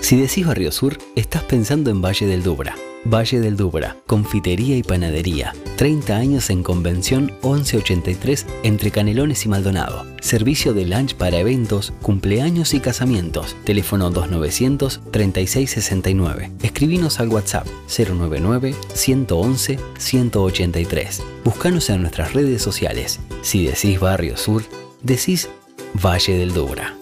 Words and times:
Si 0.00 0.16
decís 0.16 0.46
Barrio 0.46 0.72
Sur, 0.72 0.96
estás 1.16 1.42
pensando 1.42 1.90
en 1.90 2.00
Valle 2.00 2.26
del 2.26 2.42
Dubra. 2.42 2.74
Valle 3.04 3.40
del 3.40 3.56
Dubra, 3.56 3.96
confitería 4.06 4.76
y 4.76 4.82
panadería. 4.82 5.54
30 5.76 6.16
años 6.16 6.50
en 6.50 6.62
Convención 6.62 7.32
1183 7.42 8.46
entre 8.62 8.90
Canelones 8.90 9.44
y 9.44 9.48
Maldonado. 9.48 10.06
Servicio 10.20 10.72
de 10.74 10.84
lunch 10.84 11.14
para 11.14 11.38
eventos, 11.38 11.92
cumpleaños 12.02 12.74
y 12.74 12.80
casamientos. 12.80 13.56
Teléfono 13.64 14.10
2900 14.10 15.00
3669. 15.10 16.52
Escribinos 16.62 17.20
al 17.20 17.28
WhatsApp 17.28 17.66
099 17.86 18.74
111 18.94 19.78
183. 19.98 21.22
Búscanos 21.44 21.90
en 21.90 22.02
nuestras 22.02 22.32
redes 22.32 22.62
sociales. 22.62 23.20
Si 23.42 23.66
decís 23.66 24.00
Barrio 24.00 24.36
Sur, 24.36 24.64
decís 25.02 25.48
Valle 25.94 26.36
del 26.36 26.52
Dubra. 26.52 26.94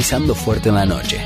Pisando 0.00 0.34
fuerte 0.34 0.70
en 0.70 0.76
la 0.76 0.86
noche. 0.86 1.18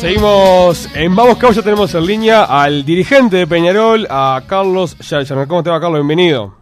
Seguimos 0.00 0.88
en 0.94 1.14
Vamos 1.14 1.36
Cabo, 1.36 1.52
ya 1.52 1.62
tenemos 1.62 1.94
en 1.94 2.06
línea 2.06 2.44
al 2.44 2.84
dirigente 2.84 3.36
de 3.36 3.46
Peñarol, 3.46 4.06
a 4.08 4.42
Carlos 4.46 4.96
Yalchana. 4.98 5.46
¿Cómo 5.46 5.62
te 5.62 5.68
va, 5.70 5.78
Carlos? 5.80 5.98
Bienvenido. 5.98 6.54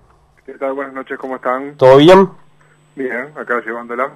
¿Qué 0.45 0.55
tal? 0.55 0.73
Buenas 0.73 0.93
noches, 0.95 1.17
¿cómo 1.19 1.37
están? 1.37 1.77
¿Todo 1.77 1.99
bien? 1.99 2.29
Bien, 2.97 3.29
acá 3.39 3.61
llevándola. 3.65 4.11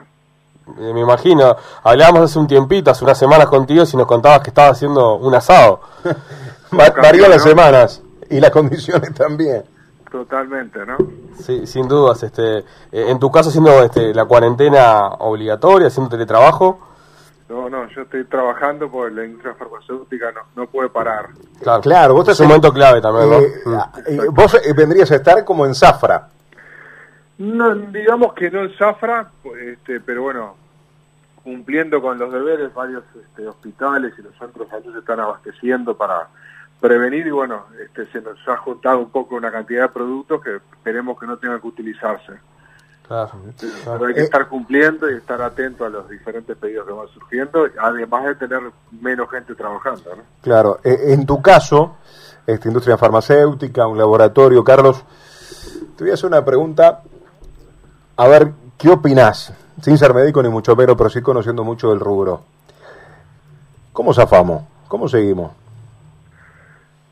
Eh, 0.79 0.93
me 0.93 1.01
imagino, 1.01 1.57
hablábamos 1.85 2.23
hace 2.31 2.39
un 2.39 2.47
tiempito, 2.49 2.91
hace 2.91 3.05
unas 3.05 3.19
semanas 3.19 3.47
contigo, 3.47 3.85
y 3.91 3.97
nos 3.97 4.07
contabas 4.07 4.41
que 4.41 4.51
estabas 4.51 4.73
haciendo 4.73 5.17
un 5.17 5.35
asado. 5.35 5.81
Va- 6.05 6.85
Campeón, 6.87 7.03
Varían 7.03 7.31
las 7.31 7.45
¿no? 7.45 7.49
semanas 7.51 8.03
y 8.29 8.41
las 8.41 8.51
condiciones 8.51 9.15
también. 9.15 9.63
Totalmente, 10.13 10.85
¿no? 10.85 10.99
Sí, 11.39 11.67
sin 11.67 11.89
dudas. 11.89 12.23
Este, 12.23 12.59
eh, 12.59 12.65
en 12.93 13.19
tu 13.19 13.31
caso, 13.33 13.49
haciendo 13.49 13.83
este, 13.83 14.13
la 14.15 14.27
cuarentena 14.27 15.09
obligatoria, 15.21 15.89
haciendo 15.89 16.11
teletrabajo. 16.11 16.79
No, 17.49 17.69
no, 17.71 17.89
yo 17.89 18.03
estoy 18.03 18.25
trabajando 18.27 18.91
porque 18.91 19.15
la 19.15 19.25
industria 19.25 19.55
farmacéutica 19.55 20.31
no, 20.33 20.41
no 20.55 20.67
puede 20.69 20.91
parar. 20.91 21.29
Claro, 21.63 21.81
Claro, 21.81 22.15
vos 22.15 22.29
es 22.29 22.39
un 22.41 22.45
en- 22.45 22.49
momento 22.49 22.73
clave 22.73 23.01
también, 23.01 23.31
¿no? 23.31 23.39
Eh, 23.39 23.53
Mm. 23.65 24.21
eh, 24.21 24.27
vos 24.31 24.57
vendrías 24.77 25.11
a 25.11 25.17
estar 25.17 25.45
como 25.45 25.65
en 25.67 25.75
Zafra. 25.75 26.29
No, 27.39 27.75
digamos 27.75 28.35
que 28.35 28.51
no 28.51 28.61
en 28.61 28.77
Zafra, 28.77 29.31
este, 29.61 29.99
pero 30.01 30.23
bueno, 30.23 30.55
cumpliendo 31.43 32.01
con 32.01 32.19
los 32.19 32.31
deberes, 32.33 32.73
varios 32.75 33.03
este, 33.21 33.49
hospitales 33.49 34.13
y 34.19 34.23
los 34.23 34.33
centros 34.39 34.67
de 34.71 34.79
salud 34.79 34.93
se 34.93 34.99
están 35.01 35.21
abasteciendo 35.21 35.97
para 35.97 36.29
prevenir 36.83 37.27
y 37.29 37.31
bueno, 37.31 37.67
este, 37.83 38.07
se 38.07 38.21
nos 38.21 38.37
ha 38.49 38.57
juntado 38.59 38.99
un 38.99 39.11
poco 39.11 39.37
una 39.37 39.51
cantidad 39.53 39.83
de 39.83 39.89
productos 39.89 40.43
que 40.43 40.57
esperemos 40.57 41.19
que 41.19 41.27
no 41.27 41.39
tengan 41.39 41.61
que 41.61 41.69
utilizarse. 41.69 42.33
Claro, 43.07 43.31
Pero 43.85 44.07
hay 44.07 44.15
que 44.15 44.21
Eh, 44.21 44.25
estar 44.25 44.49
cumpliendo 44.49 45.11
y 45.11 45.15
estar 45.15 45.41
atento 45.41 45.85
a 45.85 45.89
los 45.89 46.09
diferentes 46.09 46.57
pedidos 46.57 46.87
que 46.87 46.93
van 46.93 47.09
surgiendo, 47.09 47.67
además 47.81 48.25
de 48.25 48.35
tener 48.35 48.61
menos 49.01 49.31
gente 49.31 49.55
trabajando. 49.55 50.17
¿no? 50.17 50.23
Claro, 50.43 50.81
eh, 50.83 51.13
en 51.13 51.25
tu 51.25 51.41
caso, 51.41 51.97
esta 52.47 52.69
industria 52.69 52.99
farmacéutica, 52.99 53.87
un 53.87 53.99
laboratorio, 53.99 54.65
Carlos, 54.65 55.05
te 55.97 56.05
voy 56.05 56.11
a 56.11 56.15
hacer 56.15 56.27
una 56.27 56.45
pregunta. 56.45 57.03
A 58.17 58.29
ver, 58.29 58.53
¿qué 58.77 58.91
opinás? 58.91 59.53
Sin 59.81 59.97
ser 59.99 60.15
médico 60.15 60.43
ni 60.43 60.49
mucho 60.49 60.75
menos, 60.75 60.97
pero 60.97 61.11
sí 61.11 61.23
conociendo 61.23 61.63
mucho 61.65 61.91
del 61.91 62.01
rubro. 62.01 62.43
¿Cómo 63.93 64.13
zafamos? 64.15 64.65
¿Cómo 64.89 65.09
seguimos? 65.09 65.53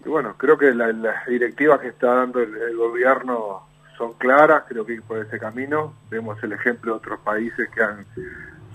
Y 0.05 0.09
bueno, 0.09 0.35
creo 0.37 0.57
que 0.57 0.73
la- 0.73 0.93
las 0.93 1.27
directivas 1.27 1.81
que 1.81 1.89
está 1.89 2.15
dando 2.15 2.41
el, 2.41 2.77
gobierno 2.77 3.67
son 3.97 4.15
claras, 4.15 4.65
creo 4.67 4.87
que 4.87 5.01
por 5.03 5.19
ese 5.19 5.39
camino. 5.39 5.95
Vemos 6.09 6.43
el 6.43 6.53
ejemplo 6.53 6.93
de 6.93 6.99
otros 6.99 7.21
países 7.21 7.69
que 7.71 7.83
han 7.83 8.07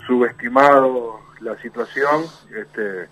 subestimado 0.06 1.20
la 1.40 1.56
situación. 1.58 2.22
Este, 2.54 3.08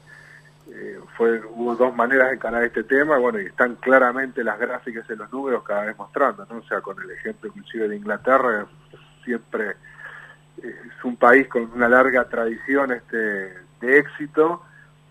eh, 0.71 0.99
fue, 1.17 1.41
hubo 1.51 1.75
dos 1.75 1.95
maneras 1.95 2.29
de 2.29 2.35
encarar 2.37 2.63
este 2.65 2.85
tema, 2.85 3.19
bueno, 3.19 3.41
y 3.41 3.47
están 3.47 3.75
claramente 3.77 4.45
las 4.45 4.59
gráficas 4.59 5.09
en 5.11 5.19
los 5.19 5.33
números 5.33 5.65
cada 5.65 5.87
vez 5.87 5.99
mostrando, 5.99 6.47
¿no? 6.49 6.59
O 6.59 6.63
sea, 6.63 6.81
con 6.81 7.01
el 7.03 7.11
ejemplo 7.11 7.49
inclusive 7.49 7.89
de 7.89 7.97
Inglaterra, 7.97 8.67
siempre 9.25 9.75
es 10.63 11.05
un 11.05 11.17
país 11.17 11.49
con 11.49 11.71
una 11.75 11.89
larga 11.89 12.29
tradición 12.29 12.93
este, 12.93 13.17
de 13.81 13.99
éxito, 13.99 14.63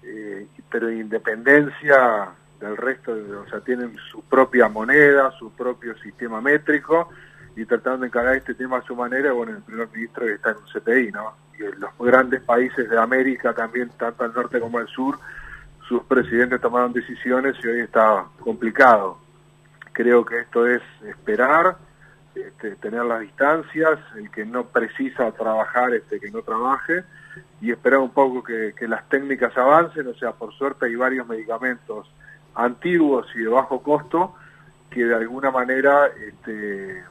eh, 0.03 0.47
pero 0.71 0.87
de 0.87 0.95
independencia 0.95 2.29
del 2.63 2.77
resto, 2.77 3.11
o 3.11 3.49
sea, 3.49 3.59
tienen 3.59 3.95
su 4.11 4.23
propia 4.23 4.69
moneda, 4.69 5.31
su 5.37 5.51
propio 5.51 5.97
sistema 5.97 6.41
métrico, 6.41 7.09
y 7.55 7.65
tratando 7.65 7.99
de 7.99 8.07
encarar 8.07 8.35
este 8.35 8.55
tema 8.55 8.77
a 8.77 8.81
su 8.83 8.95
manera, 8.95 9.31
bueno, 9.31 9.51
el 9.51 9.61
primer 9.61 9.87
ministro 9.93 10.27
está 10.27 10.51
en 10.51 10.57
un 10.57 10.63
CPI, 10.63 11.11
¿no? 11.11 11.35
Y 11.59 11.79
los 11.79 11.91
grandes 11.99 12.41
países 12.41 12.89
de 12.89 12.99
América 12.99 13.53
también, 13.53 13.89
tanto 13.97 14.23
al 14.23 14.33
norte 14.33 14.59
como 14.59 14.79
al 14.79 14.87
sur, 14.87 15.19
sus 15.87 16.03
presidentes 16.03 16.61
tomaron 16.61 16.93
decisiones 16.93 17.55
y 17.63 17.67
hoy 17.67 17.81
está 17.81 18.25
complicado. 18.39 19.19
Creo 19.91 20.25
que 20.25 20.39
esto 20.39 20.65
es 20.65 20.81
esperar, 21.05 21.77
este, 22.33 22.75
tener 22.77 23.05
las 23.05 23.19
distancias, 23.19 23.99
el 24.15 24.31
que 24.31 24.45
no 24.45 24.65
precisa 24.65 25.31
trabajar, 25.33 25.93
este, 25.93 26.19
que 26.19 26.31
no 26.31 26.41
trabaje, 26.41 27.03
y 27.61 27.71
esperar 27.71 27.99
un 27.99 28.11
poco 28.11 28.43
que 28.43 28.73
las 28.87 29.07
técnicas 29.09 29.55
avancen, 29.55 30.07
o 30.07 30.13
sea, 30.15 30.31
por 30.31 30.53
suerte 30.53 30.87
hay 30.87 30.95
varios 30.95 31.27
medicamentos 31.27 32.07
antiguos 32.55 33.27
y 33.35 33.39
de 33.39 33.49
bajo 33.49 33.81
costo 33.81 34.35
que 34.89 35.05
de 35.05 35.15
alguna 35.15 35.51
manera 35.51 36.07
este, 36.07 37.03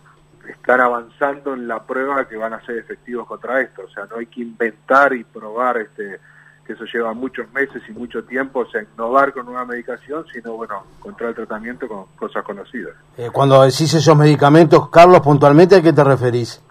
están 0.49 0.81
avanzando 0.81 1.55
en 1.55 1.67
la 1.67 1.83
prueba 1.83 2.29
que 2.29 2.37
van 2.37 2.53
a 2.53 2.65
ser 2.65 2.79
efectivos 2.79 3.27
contra 3.27 3.61
esto, 3.61 3.83
o 3.85 3.91
sea, 3.91 4.07
no 4.07 4.19
hay 4.19 4.27
que 4.27 4.43
inventar 4.43 5.13
y 5.15 5.25
probar 5.25 5.79
este 5.79 6.21
que 6.65 6.75
eso 6.75 6.85
lleva 6.85 7.13
muchos 7.13 7.53
meses 7.53 7.83
y 7.89 7.93
mucho 7.93 8.23
tiempo, 8.25 8.61
o 8.61 8.67
sea, 8.67 8.83
innovar 8.83 9.33
con 9.33 9.47
nueva 9.47 9.65
medicación, 9.65 10.25
sino, 10.33 10.53
bueno, 10.53 10.85
encontrar 10.99 11.31
el 11.31 11.35
tratamiento 11.35 11.89
con 11.89 12.05
cosas 12.17 12.45
conocidas. 12.45 12.95
Eh, 13.17 13.31
cuando 13.33 13.63
decís 13.63 13.93
esos 13.95 14.17
medicamentos, 14.17 14.89
Carlos, 14.89 15.21
puntualmente, 15.21 15.77
¿a 15.77 15.83
qué 15.83 15.93
te 15.93 16.05
referís? 16.05 16.63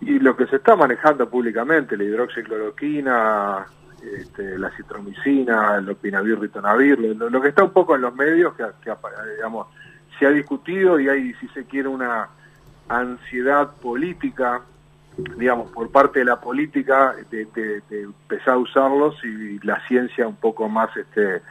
Y 0.00 0.18
lo 0.18 0.36
que 0.36 0.46
se 0.46 0.56
está 0.56 0.76
manejando 0.76 1.28
públicamente, 1.28 1.96
la 1.96 2.04
hidroxicloroquina, 2.04 3.66
este, 4.02 4.58
la 4.58 4.70
citromicina, 4.76 5.76
el 5.76 5.88
opinavir, 5.90 6.38
ritonavir, 6.38 6.98
lo, 6.98 7.28
lo 7.30 7.40
que 7.40 7.48
está 7.48 7.64
un 7.64 7.72
poco 7.72 7.94
en 7.96 8.02
los 8.02 8.14
medios, 8.14 8.54
que, 8.54 8.64
que, 8.82 8.92
digamos, 9.36 9.66
se 10.18 10.26
ha 10.26 10.30
discutido 10.30 10.98
y 10.98 11.08
hay, 11.08 11.32
si 11.34 11.48
se 11.48 11.64
quiere, 11.64 11.88
una 11.88 12.28
ansiedad 12.88 13.70
política, 13.76 14.62
digamos, 15.36 15.70
por 15.72 15.90
parte 15.90 16.20
de 16.20 16.24
la 16.24 16.40
política, 16.40 17.14
de, 17.30 17.44
de- 17.46 17.82
de 17.88 18.02
empezar 18.02 18.54
a 18.54 18.58
usarlos 18.58 19.16
y 19.24 19.58
la 19.60 19.80
ciencia 19.86 20.26
un 20.26 20.36
poco 20.36 20.68
más 20.68 20.96
este 20.96 21.42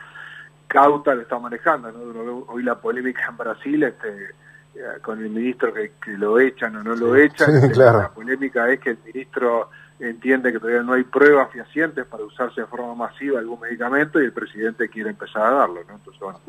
cauta 0.67 1.15
lo 1.15 1.21
está 1.21 1.39
manejando. 1.39 1.91
¿no? 1.91 2.45
Hoy 2.47 2.63
la 2.63 2.75
polémica 2.75 3.25
en 3.29 3.37
Brasil, 3.37 3.83
este 3.83 4.31
eh, 4.75 4.99
con 5.01 5.19
el 5.23 5.29
ministro 5.29 5.73
que, 5.73 5.93
que 6.03 6.11
lo 6.11 6.39
echan 6.39 6.75
o 6.75 6.83
no 6.83 6.95
lo 6.95 7.15
echan. 7.15 7.61
sí, 7.61 7.69
claro. 7.69 7.99
La 7.99 8.09
polémica 8.09 8.69
es 8.69 8.79
que 8.79 8.91
el 8.91 8.97
ministro 9.05 9.69
entiende 9.99 10.51
que 10.51 10.59
todavía 10.59 10.83
no 10.83 10.93
hay 10.93 11.03
pruebas 11.03 11.49
fehacientes 11.51 12.05
para 12.05 12.23
usarse 12.23 12.61
de 12.61 12.67
forma 12.67 12.93
masiva 12.95 13.39
algún 13.39 13.59
medicamento 13.59 14.21
y 14.21 14.25
el 14.25 14.33
presidente 14.33 14.89
quiere 14.89 15.09
empezar 15.09 15.41
a 15.41 15.51
darlo. 15.51 15.81
¿no? 15.87 15.95
Entonces, 15.95 16.21
bueno, 16.21 16.39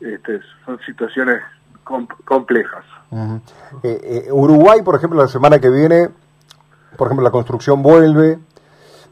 este, 0.00 0.40
son 0.64 0.78
situaciones 0.86 1.42
com- 1.84 2.08
complejas. 2.24 2.84
Eh, 3.82 4.24
eh, 4.26 4.32
Uruguay, 4.32 4.82
por 4.82 4.94
ejemplo, 4.94 5.20
la 5.20 5.28
semana 5.28 5.58
que 5.58 5.68
viene, 5.68 6.08
por 6.96 7.08
ejemplo, 7.08 7.24
la 7.24 7.30
construcción 7.30 7.82
vuelve, 7.82 8.38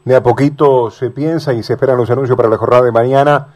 de 0.05 0.15
a 0.15 0.23
poquito 0.23 0.89
se 0.89 1.11
piensa 1.11 1.53
y 1.53 1.61
se 1.61 1.73
esperan 1.73 1.97
los 1.97 2.09
anuncios 2.09 2.35
para 2.37 2.49
la 2.49 2.57
jornada 2.57 2.83
de 2.83 2.91
mañana 2.91 3.47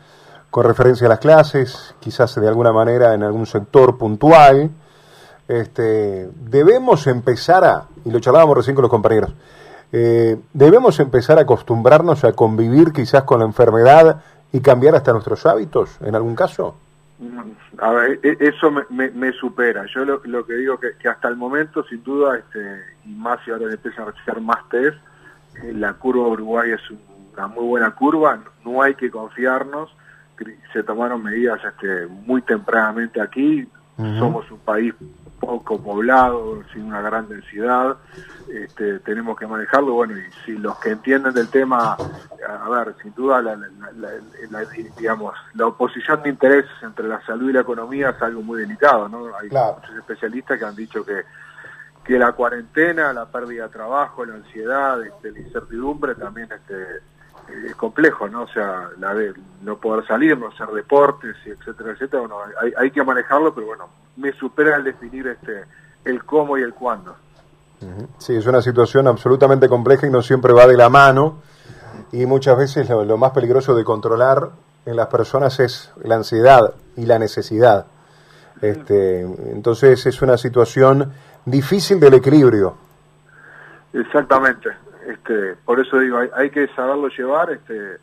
con 0.51 0.65
referencia 0.65 1.07
a 1.07 1.09
las 1.09 1.19
clases, 1.19 1.95
quizás 1.99 2.35
de 2.35 2.47
alguna 2.47 2.71
manera 2.71 3.13
en 3.15 3.23
algún 3.23 3.47
sector 3.47 3.97
puntual. 3.97 4.69
Este, 5.47 6.29
debemos 6.35 7.07
empezar 7.07 7.63
a, 7.63 7.85
y 8.05 8.11
lo 8.11 8.19
charlábamos 8.19 8.57
recién 8.57 8.75
con 8.75 8.83
los 8.83 8.91
compañeros, 8.91 9.33
eh, 9.93 10.37
debemos 10.53 10.99
empezar 10.99 11.37
a 11.37 11.41
acostumbrarnos 11.43 12.23
a 12.25 12.33
convivir 12.33 12.91
quizás 12.91 13.23
con 13.23 13.39
la 13.39 13.45
enfermedad 13.45 14.21
y 14.51 14.59
cambiar 14.59 14.95
hasta 14.95 15.13
nuestros 15.13 15.45
hábitos, 15.45 15.97
en 16.01 16.15
algún 16.15 16.35
caso. 16.35 16.75
A 17.77 17.91
ver, 17.91 18.19
e- 18.23 18.37
eso 18.41 18.69
me, 18.71 18.81
me- 18.89 19.11
me 19.11 19.31
supera. 19.33 19.85
Yo 19.93 20.03
lo, 20.03 20.19
lo 20.25 20.45
que 20.45 20.53
digo 20.55 20.77
que, 20.79 20.89
que 20.99 21.07
hasta 21.07 21.27
el 21.29 21.37
momento, 21.37 21.83
sin 21.85 22.03
duda, 22.03 22.37
este, 22.37 22.81
y 23.05 23.13
más 23.13 23.39
si 23.45 23.51
ahora 23.51 23.71
empiezan 23.71 24.01
a 24.07 24.11
realizar 24.11 24.41
más 24.41 24.67
test, 24.69 24.97
eh, 25.63 25.71
la 25.73 25.93
curva 25.93 26.25
de 26.25 26.31
Uruguay 26.31 26.71
es 26.71 26.81
una 27.35 27.47
muy 27.47 27.63
buena 27.65 27.91
curva, 27.91 28.39
no 28.65 28.81
hay 28.81 28.95
que 28.95 29.09
confiarnos, 29.09 29.89
se 30.73 30.83
tomaron 30.83 31.23
medidas 31.23 31.59
este, 31.63 32.07
muy 32.25 32.41
tempranamente 32.41 33.21
aquí, 33.21 33.67
somos 34.19 34.49
un 34.51 34.57
país 34.59 34.93
poco 35.45 35.81
poblado, 35.81 36.63
sin 36.73 36.83
una 36.83 37.01
gran 37.01 37.27
densidad, 37.27 37.97
este, 38.49 38.99
tenemos 38.99 39.37
que 39.37 39.47
manejarlo, 39.47 39.93
bueno, 39.93 40.15
y 40.17 40.23
si 40.45 40.57
los 40.57 40.77
que 40.79 40.89
entienden 40.89 41.33
del 41.33 41.49
tema, 41.49 41.95
a 41.95 42.69
ver, 42.69 42.95
sin 43.01 43.13
duda, 43.13 43.41
la, 43.41 43.57
digamos, 44.97 45.35
la 45.53 45.67
oposición 45.67 46.21
de 46.23 46.29
intereses 46.29 46.71
entre 46.81 47.07
la 47.07 47.21
salud 47.25 47.49
y 47.49 47.53
la 47.53 47.61
economía 47.61 48.11
es 48.11 48.21
algo 48.21 48.41
muy 48.41 48.61
delicado, 48.61 49.07
¿no? 49.09 49.27
Hay 49.37 49.49
muchos 49.49 49.95
especialistas 49.97 50.59
que 50.59 50.65
han 50.65 50.75
dicho 50.75 51.05
que 51.05 51.23
que 52.03 52.19
la 52.19 52.33
cuarentena, 52.33 53.13
la 53.13 53.25
pérdida 53.25 53.63
de 53.63 53.73
trabajo, 53.73 54.25
la 54.25 54.35
ansiedad, 54.35 55.01
este, 55.01 55.31
la 55.31 55.39
incertidumbre 55.39 56.15
también 56.15 56.49
este, 56.51 57.01
es 57.65 57.75
complejo, 57.75 58.27
¿no? 58.27 58.43
O 58.43 58.47
sea, 58.47 58.89
la 58.99 59.13
de 59.13 59.33
no 59.61 59.77
poder 59.77 60.05
salir, 60.07 60.37
no 60.37 60.47
hacer 60.47 60.67
deportes, 60.69 61.35
etcétera, 61.45 61.91
etcétera. 61.91 62.21
Bueno, 62.21 62.37
hay, 62.61 62.73
hay 62.77 62.91
que 62.91 63.03
manejarlo, 63.03 63.53
pero 63.53 63.67
bueno, 63.67 63.89
me 64.17 64.31
supera 64.33 64.77
el 64.77 64.83
definir 64.83 65.27
este 65.27 65.65
el 66.05 66.23
cómo 66.25 66.57
y 66.57 66.61
el 66.61 66.73
cuándo. 66.73 67.15
Sí, 68.17 68.35
es 68.35 68.45
una 68.45 68.61
situación 68.61 69.07
absolutamente 69.07 69.67
compleja 69.67 70.07
y 70.07 70.09
no 70.09 70.21
siempre 70.21 70.53
va 70.53 70.67
de 70.67 70.77
la 70.77 70.89
mano. 70.89 71.41
Y 72.11 72.25
muchas 72.25 72.57
veces 72.57 72.89
lo, 72.89 73.17
más 73.17 73.31
peligroso 73.31 73.75
de 73.75 73.83
controlar 73.83 74.49
en 74.85 74.95
las 74.95 75.07
personas 75.07 75.59
es 75.59 75.91
la 76.03 76.15
ansiedad 76.15 76.73
y 76.95 77.05
la 77.05 77.19
necesidad. 77.19 77.87
Este, 78.61 79.21
entonces 79.21 80.05
es 80.05 80.21
una 80.21 80.37
situación 80.37 81.11
difícil 81.45 81.99
del 81.99 82.13
equilibrio. 82.13 82.77
Exactamente. 83.91 84.69
Este, 85.07 85.55
por 85.65 85.79
eso 85.79 85.99
digo, 85.99 86.19
hay, 86.33 86.49
que 86.49 86.67
saberlo 86.69 87.07
llevar. 87.09 87.51
Este, 87.51 87.97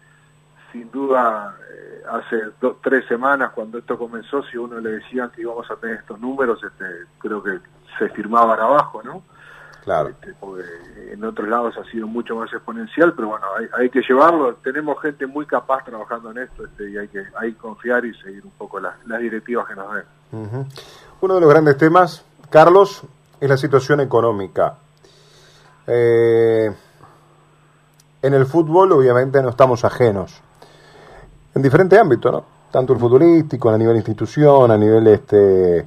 sin 0.72 0.90
duda, 0.90 1.56
eh, 1.72 2.02
hace 2.08 2.36
dos, 2.60 2.76
tres 2.82 3.06
semanas 3.06 3.52
cuando 3.54 3.78
esto 3.78 3.98
comenzó, 3.98 4.42
si 4.44 4.56
uno 4.56 4.78
le 4.80 4.92
decía 4.92 5.30
que 5.34 5.42
íbamos 5.42 5.70
a 5.70 5.76
tener 5.76 5.96
estos 5.96 6.20
números, 6.20 6.62
este, 6.62 6.84
creo 7.18 7.42
que 7.42 7.58
se 7.98 8.08
firmaban 8.10 8.60
abajo, 8.60 9.02
¿no? 9.02 9.22
Claro. 9.84 10.10
Este, 10.10 10.34
porque 10.38 10.64
en 11.12 11.24
otros 11.24 11.48
lados 11.48 11.74
ha 11.78 11.84
sido 11.90 12.06
mucho 12.06 12.36
más 12.36 12.52
exponencial, 12.52 13.14
pero 13.14 13.28
bueno, 13.28 13.46
hay, 13.76 13.90
que 13.90 14.02
llevarlo. 14.02 14.54
Tenemos 14.56 15.00
gente 15.00 15.26
muy 15.26 15.46
capaz 15.46 15.84
trabajando 15.84 16.30
en 16.32 16.38
esto 16.38 16.64
este, 16.66 16.90
y 16.90 16.98
hay 16.98 17.08
que, 17.08 17.24
hay 17.38 17.52
confiar 17.54 18.04
y 18.04 18.14
seguir 18.14 18.44
un 18.44 18.52
poco 18.52 18.78
las, 18.78 18.94
directivas 19.20 19.66
que 19.66 19.74
nos 19.74 19.94
den. 19.94 20.66
Uno 21.22 21.34
de 21.34 21.40
los 21.40 21.50
grandes 21.50 21.76
temas, 21.78 22.24
Carlos, 22.50 23.02
es 23.40 23.48
la 23.48 23.56
situación 23.56 24.00
económica. 24.00 24.76
Eh, 25.86 26.70
en 28.22 28.34
el 28.34 28.46
fútbol, 28.46 28.92
obviamente, 28.92 29.42
no 29.42 29.50
estamos 29.50 29.84
ajenos. 29.84 30.40
En 31.54 31.62
diferentes 31.62 31.98
ámbitos, 31.98 32.32
¿no? 32.32 32.44
Tanto 32.70 32.92
el 32.92 32.98
futbolístico, 32.98 33.70
a 33.70 33.78
nivel 33.78 33.96
institución, 33.96 34.70
a 34.70 34.76
nivel 34.76 35.06
este 35.08 35.86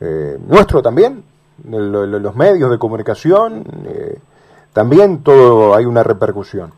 eh, 0.00 0.38
nuestro 0.46 0.80
también, 0.80 1.22
los 1.64 2.34
medios 2.34 2.70
de 2.70 2.78
comunicación, 2.78 3.64
eh, 3.84 4.18
también 4.72 5.22
todo 5.22 5.74
hay 5.74 5.84
una 5.84 6.02
repercusión. 6.02 6.72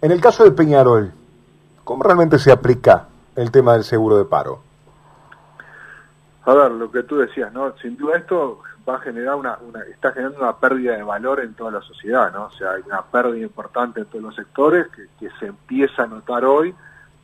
En 0.00 0.10
el 0.10 0.20
caso 0.22 0.44
de 0.44 0.52
Peñarol, 0.52 1.12
¿cómo 1.84 2.02
realmente 2.02 2.38
se 2.38 2.50
aplica 2.50 3.08
el 3.36 3.50
tema 3.50 3.74
del 3.74 3.84
seguro 3.84 4.16
de 4.16 4.24
paro? 4.24 4.60
A 6.44 6.54
ver, 6.54 6.70
lo 6.70 6.90
que 6.90 7.02
tú 7.02 7.18
decías, 7.18 7.52
¿no? 7.52 7.76
Sin 7.76 7.98
duda 7.98 8.16
esto 8.16 8.60
va 8.90 8.96
a 8.96 9.00
generar 9.00 9.34
una, 9.34 9.58
está 9.90 10.12
generando 10.12 10.40
una 10.40 10.56
pérdida 10.56 10.96
de 10.96 11.02
valor 11.02 11.40
en 11.40 11.54
toda 11.54 11.70
la 11.70 11.80
sociedad, 11.80 12.32
¿no? 12.32 12.44
O 12.46 12.50
sea, 12.50 12.72
hay 12.72 12.82
una 12.86 13.02
pérdida 13.02 13.44
importante 13.44 14.00
en 14.00 14.06
todos 14.06 14.22
los 14.22 14.34
sectores 14.34 14.86
que, 15.18 15.30
se 15.38 15.46
empieza 15.46 16.02
a 16.02 16.06
notar 16.06 16.44
hoy, 16.44 16.74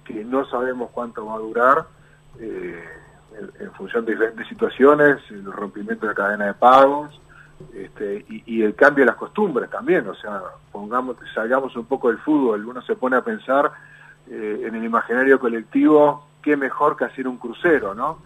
que 0.05 0.25
no 0.25 0.45
sabemos 0.47 0.91
cuánto 0.93 1.27
va 1.27 1.35
a 1.35 1.39
durar 1.39 1.87
eh, 2.39 2.85
en, 3.61 3.73
función 3.73 4.05
de 4.05 4.13
diferentes 4.13 4.49
situaciones, 4.49 5.19
el 5.31 5.45
rompimiento 5.53 6.07
de 6.07 6.13
la 6.13 6.15
cadena 6.15 6.47
de 6.47 6.55
pagos 6.55 7.21
este, 7.75 8.25
y, 8.29 8.63
el 8.63 8.75
cambio 8.75 9.05
de 9.05 9.11
las 9.11 9.17
costumbres 9.17 9.71
también, 9.71 10.07
o 10.09 10.15
sea, 10.15 10.43
pongamos, 10.71 11.17
salgamos 11.35 11.75
un 11.77 11.87
poco 11.87 12.09
del 12.09 12.19
fútbol, 12.19 12.67
uno 12.67 12.83
se 12.83 12.97
pone 12.97 13.17
a 13.17 13.23
pensar 13.23 13.73
eh, 14.29 14.65
en 14.67 14.75
el 14.75 14.85
imaginario 14.85 15.39
colectivo, 15.39 16.27
qué 16.43 16.57
mejor 16.57 16.97
que 16.97 17.07
hacer 17.07 17.27
un 17.27 17.39
crucero, 17.39 17.95
¿no? 17.95 18.19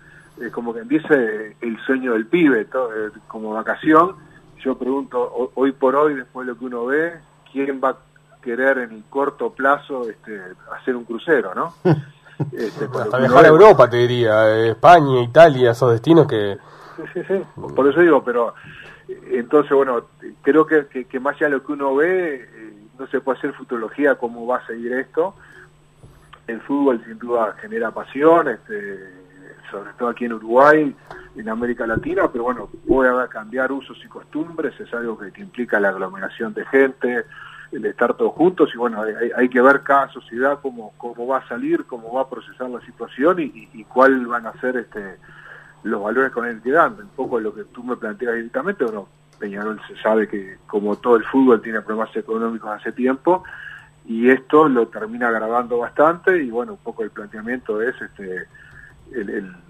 Como 0.50 0.72
quien 0.72 0.88
dice, 0.88 1.56
el 1.60 1.78
sueño 1.84 2.14
del 2.14 2.26
pibe, 2.26 2.62
eh, 2.62 3.10
como 3.26 3.52
vacación. 3.52 4.16
Yo 4.64 4.78
pregunto, 4.78 5.52
hoy 5.54 5.72
por 5.72 5.96
hoy, 5.96 6.14
después 6.14 6.46
de 6.46 6.52
lo 6.52 6.58
que 6.58 6.64
uno 6.64 6.86
ve, 6.86 7.14
¿quién 7.52 7.80
va 7.82 7.90
a 7.90 7.96
querer 8.42 8.78
en 8.78 8.92
el 8.92 9.04
corto 9.10 9.50
plazo 9.50 10.08
este, 10.08 10.40
hacer 10.72 10.96
un 10.96 11.04
crucero, 11.04 11.54
no? 11.54 11.74
Este, 12.52 12.86
Hasta 12.86 13.18
viajar 13.18 13.44
a 13.44 13.48
Europa, 13.48 13.90
te 13.90 13.98
diría, 13.98 14.48
eh, 14.48 14.70
España, 14.70 15.22
Italia, 15.22 15.72
esos 15.72 15.92
destinos 15.92 16.26
que... 16.26 16.56
Sí, 16.96 17.02
sí, 17.12 17.20
sí, 17.28 17.34
por 17.76 17.86
eso 17.86 18.00
digo, 18.00 18.24
pero 18.24 18.54
entonces, 19.30 19.72
bueno, 19.72 20.02
creo 20.42 20.66
que, 20.66 20.86
que, 20.86 21.20
más 21.20 21.36
allá 21.36 21.46
de 21.46 21.52
lo 21.56 21.64
que 21.64 21.72
uno 21.72 21.94
ve, 21.94 22.36
eh, 22.36 22.72
no 22.98 23.06
se 23.08 23.20
puede 23.20 23.38
hacer 23.38 23.52
futurología 23.52 24.16
cómo 24.16 24.46
va 24.46 24.58
a 24.58 24.66
seguir 24.66 24.92
esto. 24.92 25.34
El 26.46 26.60
fútbol 26.62 27.02
sin 27.04 27.18
duda 27.18 27.54
genera 27.60 27.90
pasión, 27.90 28.48
este, 28.48 28.98
sobre 29.70 29.92
todo 29.94 30.08
aquí 30.08 30.24
en 30.24 30.34
Uruguay, 30.34 30.94
en 31.36 31.48
América 31.48 31.86
Latina, 31.86 32.28
pero 32.30 32.44
bueno, 32.44 32.68
puede 32.86 33.28
cambiar 33.28 33.72
usos 33.72 33.98
y 34.04 34.08
costumbres, 34.08 34.78
es 34.80 34.92
algo 34.92 35.18
que, 35.18 35.40
implica 35.40 35.80
la 35.80 35.88
aglomeración 35.88 36.54
de 36.54 36.64
gente, 36.66 37.24
el 37.72 37.84
estar 37.86 38.14
todos 38.14 38.32
juntos 38.32 38.70
y 38.74 38.78
bueno, 38.78 39.02
hay, 39.36 39.48
que 39.48 39.60
ver 39.60 39.82
cada 39.82 40.08
sociedad 40.08 40.58
cómo, 40.60 40.92
cómo 40.96 41.26
va 41.26 41.38
a 41.38 41.48
salir, 41.48 41.84
cómo 41.86 42.12
va 42.14 42.22
a 42.22 42.28
procesar 42.28 42.68
la 42.68 42.80
situación 42.80 43.40
y, 43.40 43.68
y, 43.72 43.84
cuál 43.84 44.26
van 44.26 44.46
a 44.46 44.52
ser 44.60 44.76
este 44.76 45.18
los 45.82 46.02
valores 46.02 46.30
con 46.32 46.46
el 46.46 46.60
que 46.60 46.72
dan. 46.72 46.94
Un 47.00 47.08
poco 47.16 47.40
lo 47.40 47.54
que 47.54 47.64
tú 47.64 47.82
me 47.82 47.96
planteas 47.96 48.34
directamente, 48.34 48.84
bueno, 48.84 49.08
Peñarol 49.38 49.80
se 49.88 49.96
sabe 50.02 50.28
que 50.28 50.58
como 50.66 50.96
todo 50.96 51.16
el 51.16 51.24
fútbol 51.24 51.62
tiene 51.62 51.80
problemas 51.80 52.14
económicos 52.14 52.70
hace 52.70 52.92
tiempo 52.92 53.44
y 54.04 54.28
esto 54.28 54.68
lo 54.68 54.88
termina 54.88 55.28
agravando 55.28 55.78
bastante 55.78 56.42
y 56.42 56.50
bueno, 56.50 56.72
un 56.72 56.78
poco 56.78 57.02
el 57.02 57.10
planteamiento 57.10 57.80
es 57.80 57.94
este 58.00 58.46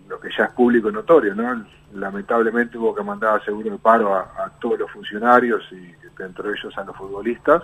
lo 0.08 0.20
que 0.20 0.28
ya 0.36 0.44
es 0.44 0.50
público 0.50 0.90
y 0.90 0.92
notorio, 0.92 1.34
¿no? 1.34 1.64
Lamentablemente 1.94 2.78
hubo 2.78 2.94
que 2.94 3.02
mandar 3.02 3.44
seguro 3.44 3.70
de 3.70 3.78
paro 3.78 4.14
a, 4.14 4.50
todos 4.60 4.78
los 4.78 4.90
funcionarios 4.90 5.62
y 5.72 5.94
dentro 6.16 6.48
de 6.48 6.54
ellos 6.56 6.76
a 6.76 6.84
los 6.84 6.96
futbolistas 6.96 7.62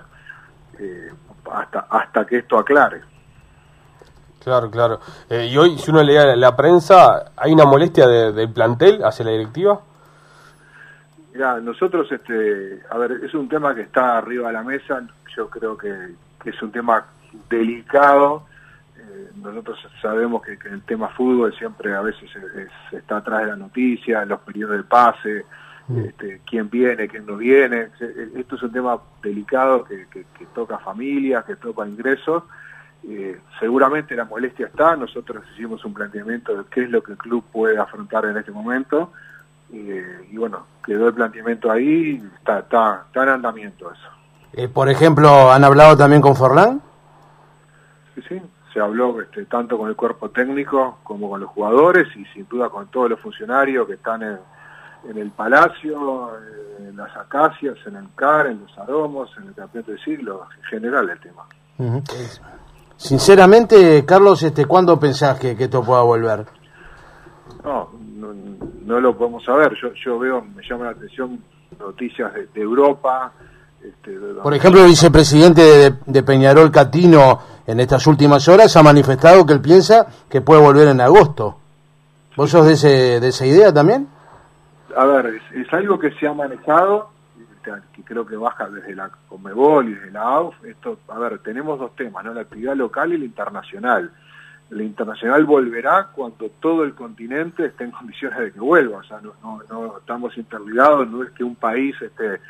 eh, 0.79 1.11
hasta 1.53 1.87
hasta 1.91 2.25
que 2.25 2.39
esto 2.39 2.59
aclare. 2.59 3.03
Claro, 4.43 4.71
claro. 4.71 5.01
Eh, 5.29 5.47
y 5.47 5.59
hoy, 5.59 5.77
si 5.77 5.91
uno 5.91 6.03
lee 6.03 6.37
la, 6.37 6.57
prensa, 6.57 7.33
¿hay 7.37 7.53
una 7.53 7.65
molestia 7.65 8.07
del 8.07 8.53
plantel 8.53 9.05
hacia 9.05 9.25
la 9.25 9.33
directiva? 9.33 9.81
Mira, 11.33 11.59
nosotros, 11.59 12.11
este, 12.13 12.81
a 12.89 12.97
ver, 12.97 13.25
es 13.25 13.35
un 13.35 13.49
tema 13.49 13.75
que 13.75 13.83
está 13.83 14.19
arriba 14.19 14.47
de 14.47 14.53
la 14.53 14.63
mesa. 14.63 15.03
Yo 15.37 15.51
creo 15.51 15.77
que 15.77 16.15
es 16.45 16.63
un 16.63 16.71
tema 16.71 17.05
delicado 17.51 18.45
nosotros 19.37 19.79
sabemos 20.01 20.43
que, 20.43 20.59
el 20.69 20.83
tema 20.83 21.09
fútbol 21.09 21.55
siempre 21.57 21.95
a 21.95 22.01
veces 22.01 22.31
está 22.93 23.19
atrás 23.19 23.41
de 23.41 23.47
la 23.49 23.57
noticia, 23.57 24.25
los 24.25 24.41
periodos 24.41 24.79
de 24.79 24.83
pase, 24.85 25.45
mm. 25.89 25.99
este, 26.01 26.41
quién 26.49 26.71
viene, 26.71 27.09
quién 27.09 27.27
no 27.27 27.37
viene. 27.37 27.89
Esto 28.35 28.57
es 28.57 28.63
un 28.63 28.73
tema 28.73 28.99
delicado 29.23 29.85
que, 29.85 30.07
toca 30.55 30.79
familias, 30.79 31.45
que 31.45 31.57
toca 31.57 31.87
ingresos. 31.87 32.45
Eh, 33.09 33.39
seguramente 33.61 34.17
la 34.17 34.25
molestia 34.25 34.67
está, 34.67 34.97
nosotros 34.97 35.45
hicimos 35.55 35.85
un 35.85 35.95
planteamiento 35.95 36.57
de 36.57 36.65
qué 36.71 36.83
es 36.83 36.91
lo 36.91 37.03
que 37.03 37.13
el 37.13 37.19
club 37.19 37.45
puede 37.53 37.79
afrontar 37.79 38.25
en 38.25 38.37
este 38.37 38.51
momento 38.51 39.13
eh, 39.73 40.29
y 40.31 40.37
bueno, 40.37 40.67
quedó 40.85 41.09
el 41.09 41.15
planteamiento 41.15 41.71
ahí, 41.71 42.23
está, 42.39 42.61
está, 42.61 43.05
está 43.07 43.23
en 43.25 43.29
andamiento 43.31 43.91
eso. 43.91 44.09
Eh, 44.53 44.69
por 44.69 44.89
ejemplo, 44.89 45.53
¿han 45.53 45.65
hablado 45.65 45.97
también 45.97 46.23
con 46.23 46.37
Forlán? 46.37 46.81
Sí, 48.15 48.23
sí, 48.29 48.43
se 48.77 48.83
habló 48.83 49.19
este, 49.23 49.47
tanto 49.47 49.79
con 49.79 49.89
el 49.89 49.97
cuerpo 49.97 50.29
técnico 50.29 50.99
como 51.03 51.31
con 51.31 51.41
los 51.41 51.49
jugadores 51.49 52.09
y 52.15 52.27
sin 52.35 52.47
duda 52.47 52.69
con 52.69 52.89
todos 52.89 53.09
los 53.09 53.21
funcionarios 53.21 53.87
que 53.87 53.95
están 53.95 54.23
en, 54.23 55.17
el 55.17 55.31
Palacio, 55.31 56.33
en 56.79 56.95
las 56.95 57.17
Acacias, 57.17 57.79
en 57.87 57.97
el 57.97 58.09
CAR, 58.15 58.49
en 58.49 58.61
los 58.61 58.79
Aromos, 58.79 59.31
en 59.39 59.49
el 59.49 59.55
Campeonato 59.55 59.93
de 59.93 59.99
Siglo, 59.99 60.47
en 60.59 60.63
general 60.65 61.09
el 61.09 61.21
tema. 61.21 62.03
Sinceramente, 62.97 64.05
Carlos, 64.05 64.43
este, 64.43 64.67
¿cuándo 64.67 65.01
pensás 65.01 65.39
que, 65.41 65.53
esto 65.53 65.83
pueda 65.83 66.03
volver? 66.03 66.45
No, 67.65 67.89
no, 68.85 69.01
lo 69.01 69.17
podemos 69.17 69.43
saber. 69.43 69.73
Yo, 69.81 69.89
yo 70.05 70.19
veo, 70.19 70.43
me 70.43 70.63
llama 70.69 70.87
la 70.87 70.91
atención 70.91 71.43
noticias 71.79 72.31
de, 72.35 72.61
Europa. 72.61 73.33
Este, 73.83 74.19
Por 74.43 74.53
ejemplo, 74.53 74.83
el 74.83 74.89
vicepresidente 74.89 75.63
de, 75.63 75.95
de 76.05 76.23
Peñarol 76.23 76.71
Catino 76.71 77.56
en 77.67 77.81
estas 77.81 78.07
últimas 78.07 78.49
horas 78.49 78.77
ha 78.77 78.83
manifestado 78.83 79.45
que 79.45 79.53
él 79.53 79.61
piensa 79.61 80.07
que 80.29 80.41
puede 80.41 80.61
volver 80.61 80.89
en 80.89 81.01
agosto. 81.01 81.59
¿Vos 82.37 82.51
sos 82.51 82.67
de, 82.67 82.75
ese, 82.75 83.21
de 83.21 83.29
esa 83.29 83.47
idea 83.47 83.73
también? 83.73 84.09
A 84.97 85.05
ver, 85.07 85.41
es, 85.55 85.73
algo 85.73 85.99
que 85.99 86.11
se 86.13 86.27
ha 86.27 86.33
manejado, 86.33 87.11
que 87.93 88.03
creo 88.05 88.27
que 88.27 88.37
baja 88.37 88.69
desde 88.69 88.95
la 88.95 89.11
Comebol 89.29 89.89
y 89.89 89.95
desde 89.95 90.11
la 90.13 90.23
AUF. 90.23 90.65
Esto, 90.65 90.99
a 91.09 91.19
ver, 91.19 91.39
tenemos 91.41 91.79
dos 91.79 91.95
temas, 91.97 92.25
¿no? 92.25 92.35
La 92.35 92.43
actividad 92.43 92.77
local 92.77 93.13
y 93.13 93.19
la 93.19 93.25
internacional. 93.25 94.11
la 94.71 94.83
internacional 94.83 95.45
volverá 95.45 96.09
cuando 96.15 96.49
todo 96.61 96.85
el 96.85 96.95
continente 96.95 97.67
esté 97.67 97.85
en 97.85 97.91
condiciones 97.91 98.39
de 98.39 98.53
que 98.53 98.61
vuelva. 98.61 98.99
O 98.99 99.05
sea, 99.05 99.21
no, 99.21 99.33
no, 99.43 99.63
no 99.69 99.99
estamos 99.99 100.37
interligados, 100.37 101.09
no 101.09 101.25
es 101.25 101.31
que 101.33 101.43
un 101.43 101.57
país 101.57 101.97
este, 102.01 102.41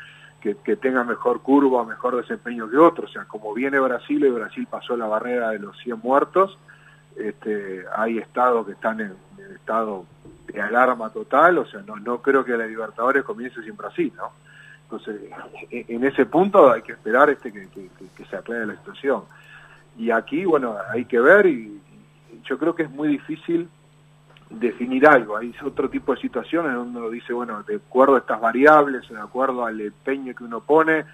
que, 0.55 0.63
que, 0.63 0.77
tenga 0.77 1.03
mejor 1.03 1.41
curva, 1.41 1.85
mejor 1.85 2.17
desempeño 2.17 2.71
que 2.71 2.77
otro. 2.77 3.07
O 3.07 3.09
sea, 3.09 3.25
como 3.25 3.53
viene 3.53 3.81
Brasil 3.81 4.25
y 4.25 4.31
Brasil 4.31 4.67
pasó 4.71 4.97
la 4.97 5.07
barrera 5.07 5.51
de 5.51 5.59
los 5.59 5.77
100 5.79 5.99
muertos, 6.01 6.57
este, 7.17 7.85
hay 7.97 8.19
estados 8.19 8.67
que 8.67 8.73
están 8.73 9.01
en, 9.01 9.15
estado 9.55 10.05
de 10.47 10.61
alarma 10.61 11.11
total. 11.11 11.59
O 11.59 11.67
sea, 11.67 11.81
no, 11.83 11.97
no 11.97 12.23
creo 12.23 12.45
que 12.45 12.57
la 12.57 12.67
Libertadores 12.67 13.25
comience 13.25 13.63
sin 13.63 13.77
Brasil, 13.77 14.13
¿no? 14.17 14.31
Entonces, 14.85 15.21
en 15.71 16.05
ese 16.05 16.27
punto 16.27 16.71
hay 16.71 16.83
que 16.83 16.93
esperar 16.93 17.29
este 17.29 17.51
que 17.51 18.25
se 18.31 18.37
aclare 18.37 18.67
la 18.67 18.77
situación. 18.77 19.25
Y 19.99 20.13
aquí, 20.13 20.45
bueno, 20.45 20.77
hay 20.93 21.07
que 21.07 21.19
ver 21.19 21.47
y, 21.47 21.81
yo 22.45 22.59
creo 22.59 22.75
que 22.75 22.85
es 22.85 22.91
muy 22.91 23.09
difícil 23.09 23.69
definir 24.51 25.07
algo. 25.07 25.37
Hay 25.37 25.55
otro 25.65 25.89
tipo 25.89 26.15
de 26.15 26.21
situaciones 26.21 26.75
donde 26.75 26.99
uno 26.99 27.11
dice, 27.11 27.33
bueno, 27.33 27.63
de 27.63 27.77
acuerdo 27.77 28.17
a 28.17 28.19
estas 28.19 28.41
variables, 28.41 29.09
de 29.09 29.19
acuerdo 29.19 29.65
al 29.65 29.81
empeño 29.81 30.35
que 30.35 30.45
uno 30.45 30.61
pone, 30.61 31.05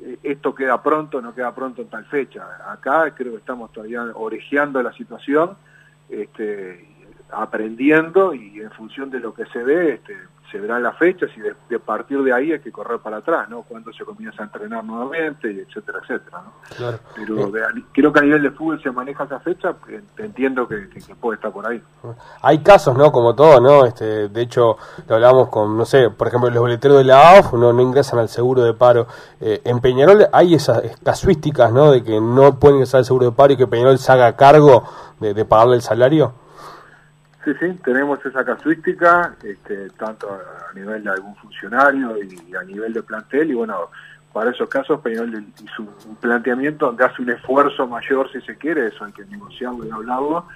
eh, 0.00 0.18
esto 0.22 0.54
queda 0.54 0.82
pronto, 0.82 1.20
no 1.20 1.34
queda 1.34 1.54
pronto 1.54 1.82
en 1.82 1.88
tal 1.88 2.04
fecha. 2.06 2.46
Acá 2.66 3.12
creo 3.14 3.32
que 3.32 3.38
estamos 3.38 3.72
todavía 3.72 4.02
orejeando 4.14 4.82
la 4.82 4.92
situación, 4.92 5.56
este, 6.08 6.88
aprendiendo 7.32 8.34
y 8.34 8.60
en 8.60 8.70
función 8.70 9.10
de 9.10 9.20
lo 9.20 9.34
que 9.34 9.46
se 9.46 9.62
ve, 9.62 9.94
este, 9.94 10.16
se 10.52 10.60
verán 10.60 10.82
las 10.82 10.96
fechas 10.98 11.30
y 11.34 11.40
de, 11.40 11.78
partir 11.78 12.22
de 12.22 12.32
ahí 12.32 12.52
hay 12.52 12.60
que 12.60 12.70
correr 12.70 12.98
para 12.98 13.16
atrás, 13.16 13.48
¿no? 13.48 13.62
Cuando 13.62 13.90
se 13.92 14.04
comienza 14.04 14.42
a 14.42 14.44
entrenar 14.44 14.84
nuevamente, 14.84 15.48
etcétera, 15.48 16.00
etcétera, 16.02 16.42
¿no? 16.44 16.52
Claro. 16.76 16.98
Pero 17.16 17.50
creo 17.92 18.12
que 18.12 18.18
a 18.18 18.22
nivel 18.22 18.42
de 18.42 18.50
fútbol 18.50 18.80
se 18.82 18.90
maneja 18.90 19.24
esa 19.24 19.40
fecha, 19.40 19.74
entiendo 20.18 20.68
que, 20.68 20.88
puede 21.18 21.36
estar 21.36 21.50
por 21.50 21.66
ahí. 21.66 21.82
Hay 22.42 22.58
casos, 22.58 22.96
¿no? 22.96 23.10
Como 23.10 23.34
todo, 23.34 23.60
¿no? 23.60 23.86
Este, 23.86 24.28
de 24.28 24.42
hecho, 24.42 24.76
lo 25.08 25.14
hablamos 25.14 25.48
con, 25.48 25.76
no 25.76 25.86
sé, 25.86 26.10
por 26.10 26.28
ejemplo, 26.28 26.50
los 26.50 26.60
boleteros 26.60 26.98
de 26.98 27.04
la 27.04 27.36
AOF 27.36 27.54
no, 27.54 27.72
no 27.72 27.80
ingresan 27.80 28.18
al 28.18 28.28
seguro 28.28 28.62
de 28.62 28.74
paro. 28.74 29.06
Eh, 29.40 29.62
en 29.64 29.80
Peñarol 29.80 30.26
hay 30.32 30.54
esas 30.54 30.82
casuísticas, 31.02 31.72
¿no? 31.72 31.90
De 31.92 32.04
que 32.04 32.20
no 32.20 32.58
pueden 32.58 32.76
ingresar 32.76 32.98
al 32.98 33.04
seguro 33.06 33.26
de 33.26 33.32
paro 33.32 33.54
y 33.54 33.56
que 33.56 33.66
Peñarol 33.66 33.98
se 33.98 34.12
haga 34.12 34.36
cargo 34.36 34.84
de, 35.18 35.32
de 35.32 35.44
pagarle 35.46 35.76
el 35.76 35.82
salario. 35.82 36.41
Sí, 37.44 37.50
sí, 37.58 37.72
tenemos 37.84 38.24
esa 38.24 38.44
casuística, 38.44 39.34
este, 39.42 39.90
tanto 39.90 40.30
a 40.30 40.72
nivel 40.74 41.02
de 41.02 41.10
algún 41.10 41.34
funcionario 41.36 42.16
y 42.22 42.54
a 42.54 42.62
nivel 42.62 42.92
de 42.92 43.02
plantel, 43.02 43.50
y 43.50 43.54
bueno, 43.54 43.90
para 44.32 44.50
esos 44.50 44.68
casos 44.68 45.00
Peñol 45.00 45.44
hizo 45.62 45.82
un 46.06 46.16
planteamiento 46.16 46.86
donde 46.86 47.04
hace 47.04 47.20
un 47.20 47.30
esfuerzo 47.30 47.86
mayor, 47.86 48.30
si 48.30 48.40
se 48.42 48.56
quiere, 48.56 48.86
eso 48.86 49.04
hay 49.04 49.12
que 49.12 49.24
negociarlo 49.24 49.84
y 49.84 49.90
hablarlo, 49.90 50.46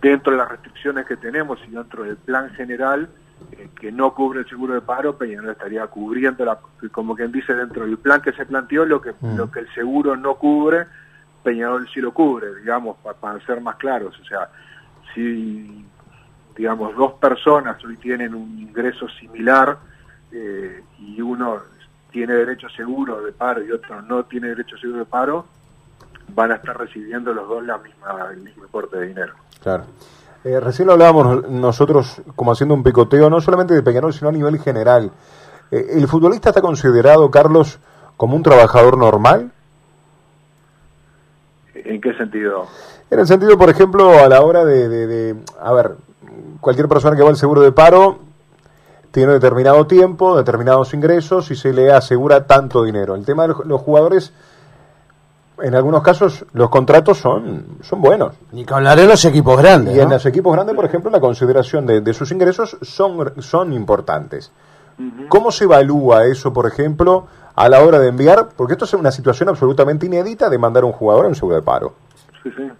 dentro 0.00 0.32
de 0.32 0.38
las 0.38 0.48
restricciones 0.48 1.06
que 1.06 1.16
tenemos 1.16 1.60
y 1.66 1.70
dentro 1.70 2.02
del 2.02 2.16
plan 2.16 2.50
general 2.50 3.08
eh, 3.52 3.68
que 3.80 3.92
no 3.92 4.12
cubre 4.14 4.40
el 4.40 4.48
seguro 4.48 4.74
de 4.74 4.80
paro, 4.80 5.16
Peñarol 5.16 5.50
estaría 5.50 5.86
cubriendo, 5.86 6.44
la, 6.44 6.58
como 6.90 7.14
quien 7.14 7.30
dice, 7.30 7.54
dentro 7.54 7.86
del 7.86 7.98
plan 7.98 8.20
que 8.20 8.32
se 8.32 8.46
planteó, 8.46 8.84
lo 8.84 9.00
que, 9.00 9.12
mm. 9.12 9.36
lo 9.36 9.50
que 9.50 9.60
el 9.60 9.74
seguro 9.74 10.16
no 10.16 10.34
cubre, 10.34 10.86
Peñarol 11.42 11.88
sí 11.88 12.00
lo 12.00 12.12
cubre, 12.12 12.54
digamos, 12.56 12.96
para, 12.98 13.16
para 13.16 13.46
ser 13.46 13.60
más 13.60 13.76
claros, 13.76 14.18
o 14.20 14.24
sea, 14.24 14.48
si 15.14 15.84
digamos, 16.56 16.94
dos 16.96 17.12
personas 17.14 17.82
hoy 17.84 17.96
tienen 17.96 18.34
un 18.34 18.58
ingreso 18.58 19.08
similar 19.08 19.78
eh, 20.32 20.82
y 20.98 21.20
uno 21.20 21.60
tiene 22.10 22.34
derecho 22.34 22.68
seguro 22.68 23.22
de 23.22 23.32
paro 23.32 23.62
y 23.64 23.72
otro 23.72 24.02
no 24.02 24.24
tiene 24.24 24.48
derecho 24.48 24.76
seguro 24.76 25.00
de 25.00 25.04
paro, 25.06 25.46
van 26.34 26.52
a 26.52 26.56
estar 26.56 26.78
recibiendo 26.78 27.32
los 27.32 27.48
dos 27.48 27.64
la 27.64 27.78
misma, 27.78 28.28
el 28.30 28.40
mismo 28.40 28.64
importe 28.64 28.98
de 28.98 29.08
dinero. 29.08 29.34
Claro. 29.62 29.84
Eh, 30.44 30.58
recién 30.60 30.86
lo 30.86 30.94
hablábamos 30.94 31.48
nosotros 31.48 32.20
como 32.34 32.52
haciendo 32.52 32.74
un 32.74 32.82
picoteo, 32.82 33.30
no 33.30 33.40
solamente 33.40 33.74
de 33.74 33.82
Peñarol, 33.82 34.12
sino 34.12 34.28
a 34.28 34.32
nivel 34.32 34.58
general. 34.58 35.10
Eh, 35.70 35.86
¿El 35.92 36.08
futbolista 36.08 36.50
está 36.50 36.60
considerado, 36.60 37.30
Carlos, 37.30 37.78
como 38.16 38.36
un 38.36 38.42
trabajador 38.42 38.98
normal? 38.98 39.52
¿En 41.74 42.00
qué 42.00 42.12
sentido? 42.14 42.66
En 43.10 43.20
el 43.20 43.26
sentido, 43.26 43.56
por 43.56 43.70
ejemplo, 43.70 44.18
a 44.18 44.28
la 44.28 44.42
hora 44.42 44.64
de, 44.64 44.88
de 44.88 45.36
a 45.60 45.72
ver, 45.72 45.92
cualquier 46.60 46.88
persona 46.88 47.16
que 47.16 47.22
va 47.22 47.30
al 47.30 47.36
seguro 47.36 47.60
de 47.60 47.72
paro 47.72 48.18
tiene 49.10 49.34
determinado 49.34 49.86
tiempo, 49.86 50.36
determinados 50.36 50.94
ingresos 50.94 51.50
y 51.50 51.56
se 51.56 51.72
le 51.72 51.92
asegura 51.92 52.46
tanto 52.46 52.82
dinero. 52.82 53.14
El 53.14 53.24
tema 53.24 53.46
de 53.46 53.54
los, 53.64 53.80
jugadores, 53.80 54.32
en 55.58 55.74
algunos 55.74 56.02
casos, 56.02 56.46
los 56.54 56.70
contratos 56.70 57.18
son, 57.18 57.78
son 57.82 58.00
buenos. 58.00 58.34
Ni 58.52 58.64
que 58.64 58.72
hablar 58.72 58.98
los 58.98 59.24
equipos 59.26 59.58
grandes. 59.58 59.94
Y 59.94 60.00
en 60.00 60.08
los 60.08 60.24
equipos 60.24 60.54
grandes, 60.54 60.74
por 60.74 60.86
ejemplo, 60.86 61.10
la 61.10 61.20
consideración 61.20 61.86
de, 61.86 62.14
sus 62.14 62.32
ingresos 62.32 62.78
son, 62.80 63.42
son 63.42 63.72
importantes. 63.74 64.50
¿Cómo 65.28 65.50
se 65.50 65.64
evalúa 65.64 66.24
eso, 66.24 66.52
por 66.52 66.66
ejemplo, 66.66 67.26
a 67.54 67.68
la 67.68 67.82
hora 67.82 67.98
de 67.98 68.08
enviar? 68.08 68.50
Porque 68.56 68.74
esto 68.74 68.84
es 68.84 68.94
una 68.94 69.10
situación 69.10 69.48
absolutamente 69.48 70.06
inédita 70.06 70.48
de 70.48 70.58
mandar 70.58 70.84
a 70.84 70.86
un 70.86 70.92
jugador 70.92 71.26
a 71.26 71.28
un 71.28 71.34
seguro 71.34 71.56
de 71.56 71.62
paro. 71.62 71.94
Sí, 72.42 72.50
sí. 72.56 72.70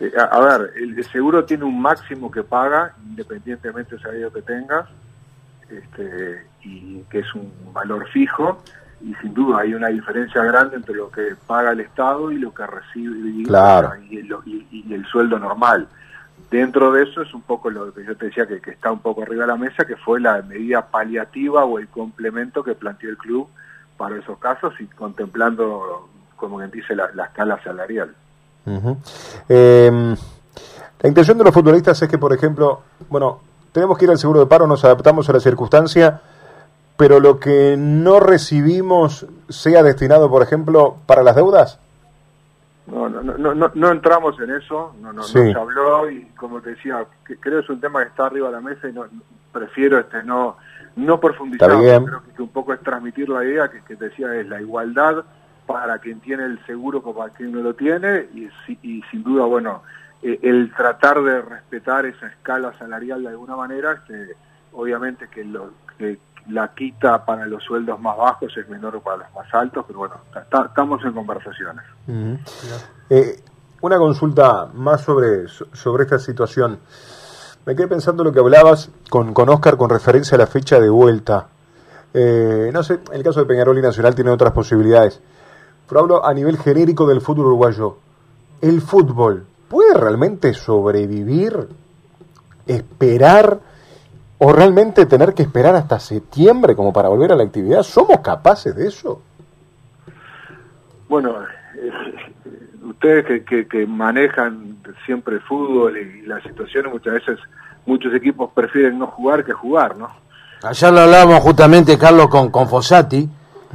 Eh, 0.00 0.12
a, 0.16 0.40
ver, 0.40 0.72
el, 0.76 1.04
seguro 1.04 1.44
tiene 1.44 1.64
un 1.64 1.80
máximo 1.80 2.30
que 2.30 2.42
paga, 2.42 2.94
independientemente 3.04 3.90
del 3.90 4.02
salario 4.02 4.32
que 4.32 4.40
tengas, 4.40 4.88
este, 5.68 6.46
y 6.62 7.02
que 7.10 7.18
es 7.18 7.34
un 7.34 7.52
valor 7.72 8.08
fijo, 8.08 8.62
y 9.02 9.14
sin 9.16 9.34
duda 9.34 9.60
hay 9.60 9.74
una 9.74 9.88
diferencia 9.88 10.42
grande 10.42 10.76
entre 10.76 10.94
lo 10.94 11.10
que 11.10 11.34
paga 11.46 11.72
el 11.72 11.80
Estado 11.80 12.32
y 12.32 12.38
lo 12.38 12.52
que 12.52 12.66
recibe 12.66 13.28
y, 13.28 13.42
el, 14.92 15.06
sueldo 15.06 15.38
normal. 15.38 15.86
Dentro 16.50 16.92
de 16.92 17.02
eso 17.04 17.22
es 17.22 17.32
un 17.34 17.42
poco 17.42 17.70
lo 17.70 17.92
que 17.92 18.04
yo 18.04 18.16
te 18.16 18.26
decía 18.26 18.46
que, 18.46 18.60
está 18.70 18.90
un 18.90 19.00
poco 19.00 19.22
arriba 19.22 19.42
de 19.42 19.48
la 19.48 19.56
mesa, 19.56 19.84
que 19.84 19.96
fue 19.96 20.18
la 20.18 20.40
medida 20.42 20.86
paliativa 20.86 21.64
o 21.64 21.78
el 21.78 21.88
complemento 21.88 22.64
que 22.64 22.74
planteó 22.74 23.10
el 23.10 23.18
club 23.18 23.48
para 23.98 24.16
esos 24.16 24.38
casos 24.38 24.72
y 24.80 24.86
contemplando, 24.86 26.08
como 26.36 26.56
quien 26.56 26.70
dice, 26.70 26.96
la 26.96 27.24
escala 27.24 27.62
salarial. 27.62 28.14
Em, 28.66 30.16
la 31.00 31.08
intención 31.08 31.38
de 31.38 31.44
los 31.44 31.54
futbolistas 31.54 32.00
es 32.02 32.08
que, 32.08 32.18
por 32.18 32.32
ejemplo, 32.32 32.80
bueno, 33.08 33.40
tenemos 33.72 33.96
que 33.98 34.04
ir 34.04 34.10
al 34.10 34.18
seguro 34.18 34.40
de 34.40 34.46
paro, 34.46 34.66
nos 34.66 34.84
adaptamos 34.84 35.28
a 35.28 35.32
la 35.32 35.40
circunstancia, 35.40 36.20
pero 36.96 37.20
lo 37.20 37.40
que 37.40 37.76
no 37.78 38.20
recibimos 38.20 39.26
sea 39.48 39.82
destinado, 39.82 40.28
por 40.28 40.42
ejemplo, 40.42 40.96
para 41.06 41.22
las 41.22 41.36
deudas. 41.36 41.78
No, 42.86 43.08
no, 43.08 43.22
no, 43.22 43.54
no, 43.54 43.70
no 43.72 43.90
entramos 43.92 44.38
en 44.40 44.50
eso, 44.50 44.94
no, 45.00 45.12
no, 45.12 45.22
se 45.22 45.52
habló 45.52 46.10
y 46.10 46.24
como 46.36 46.60
te 46.60 46.70
decía, 46.70 47.06
que, 47.24 47.36
creo 47.36 47.60
que 47.60 47.64
es 47.64 47.70
un 47.70 47.80
tema 47.80 48.02
que 48.02 48.08
está 48.08 48.26
arriba 48.26 48.48
de 48.48 48.54
la 48.54 48.60
mesa 48.60 48.88
y 48.88 48.92
no 48.92 49.04
prefiero 49.52 49.98
este 49.98 50.22
no 50.22 50.56
no 50.96 51.20
profundizar, 51.20 51.70
creo 51.70 52.22
que, 52.34 52.42
un 52.42 52.48
poco 52.48 52.72
es 52.72 52.80
transmitir 52.80 53.28
la 53.28 53.44
idea 53.44 53.70
que, 53.70 53.80
que 53.82 53.96
te 53.96 54.06
decía 54.06 54.34
es 54.34 54.48
la 54.48 54.60
igualdad 54.60 55.24
para 55.66 55.98
quien 55.98 56.20
tiene 56.20 56.44
el 56.44 56.64
seguro 56.66 57.02
como 57.02 57.20
para 57.20 57.32
quien 57.32 57.52
no 57.52 57.60
lo 57.60 57.74
tiene 57.74 58.28
y, 58.34 58.48
y 58.82 59.02
sin 59.10 59.22
duda, 59.22 59.44
bueno, 59.44 59.82
eh, 60.22 60.38
el 60.42 60.72
tratar 60.74 61.22
de 61.22 61.40
respetar 61.40 62.04
esa 62.04 62.26
escala 62.26 62.76
salarial 62.78 63.22
de 63.22 63.28
alguna 63.28 63.56
manera, 63.56 63.92
este, 63.92 64.36
obviamente 64.72 65.28
que, 65.28 65.44
lo, 65.44 65.70
que 65.96 66.18
la 66.48 66.74
quita 66.74 67.24
para 67.24 67.46
los 67.46 67.62
sueldos 67.62 67.98
más 68.00 68.16
bajos 68.16 68.54
es 68.56 68.68
menor 68.68 69.00
para 69.00 69.18
los 69.18 69.34
más 69.34 69.46
altos, 69.54 69.84
pero 69.86 70.00
bueno, 70.00 70.16
estamos 70.34 71.02
en 71.04 71.12
conversaciones. 71.12 71.84
Eh, 73.08 73.40
una 73.80 73.96
consulta 73.96 74.68
más 74.74 75.00
sobre, 75.00 75.48
sobre 75.48 76.04
esta 76.04 76.18
situación. 76.18 76.80
Me 77.64 77.74
quedé 77.74 77.88
pensando 77.88 78.22
lo 78.22 78.32
que 78.32 78.40
hablabas 78.40 78.90
con, 79.08 79.32
con 79.32 79.48
Oscar 79.48 79.76
con 79.76 79.88
referencia 79.88 80.34
a 80.34 80.38
la 80.38 80.46
fecha 80.46 80.78
de 80.78 80.90
vuelta. 80.90 81.48
Eh, 82.12 82.70
no 82.72 82.82
sé, 82.82 82.94
en 83.10 83.16
el 83.16 83.22
caso 83.22 83.40
de 83.40 83.46
Peñarol 83.46 83.78
y 83.78 83.82
Nacional 83.82 84.14
tiene 84.14 84.30
otras 84.30 84.52
posibilidades 84.52 85.22
pero 85.90 86.02
hablo 86.02 86.24
a 86.24 86.32
nivel 86.32 86.56
genérico 86.56 87.04
del 87.08 87.20
fútbol 87.20 87.46
uruguayo. 87.46 87.96
¿El 88.60 88.80
fútbol 88.80 89.44
puede 89.68 89.92
realmente 89.92 90.54
sobrevivir, 90.54 91.66
esperar 92.64 93.58
o 94.38 94.52
realmente 94.52 95.04
tener 95.06 95.34
que 95.34 95.42
esperar 95.42 95.74
hasta 95.74 95.98
septiembre 95.98 96.76
como 96.76 96.92
para 96.92 97.08
volver 97.08 97.32
a 97.32 97.34
la 97.34 97.42
actividad? 97.42 97.82
¿Somos 97.82 98.20
capaces 98.20 98.76
de 98.76 98.86
eso? 98.86 99.20
Bueno, 101.08 101.34
eh, 101.74 101.90
ustedes 102.88 103.44
que, 103.44 103.66
que, 103.66 103.84
manejan 103.84 104.76
siempre 105.04 105.34
el 105.34 105.40
fútbol 105.40 105.98
y 105.98 106.22
las 106.22 106.40
situaciones, 106.44 106.92
muchas 106.92 107.14
veces 107.14 107.40
muchos 107.84 108.14
equipos 108.14 108.52
prefieren 108.54 108.96
no 108.96 109.08
jugar 109.08 109.44
que 109.44 109.52
jugar, 109.52 109.96
¿no? 109.96 110.08
Ayer 110.62 110.92
lo 110.92 111.00
hablábamos 111.00 111.40
justamente, 111.40 111.98
Carlos, 111.98 112.28
con, 112.28 112.52
con 112.52 112.68
Fossati, 112.68 113.28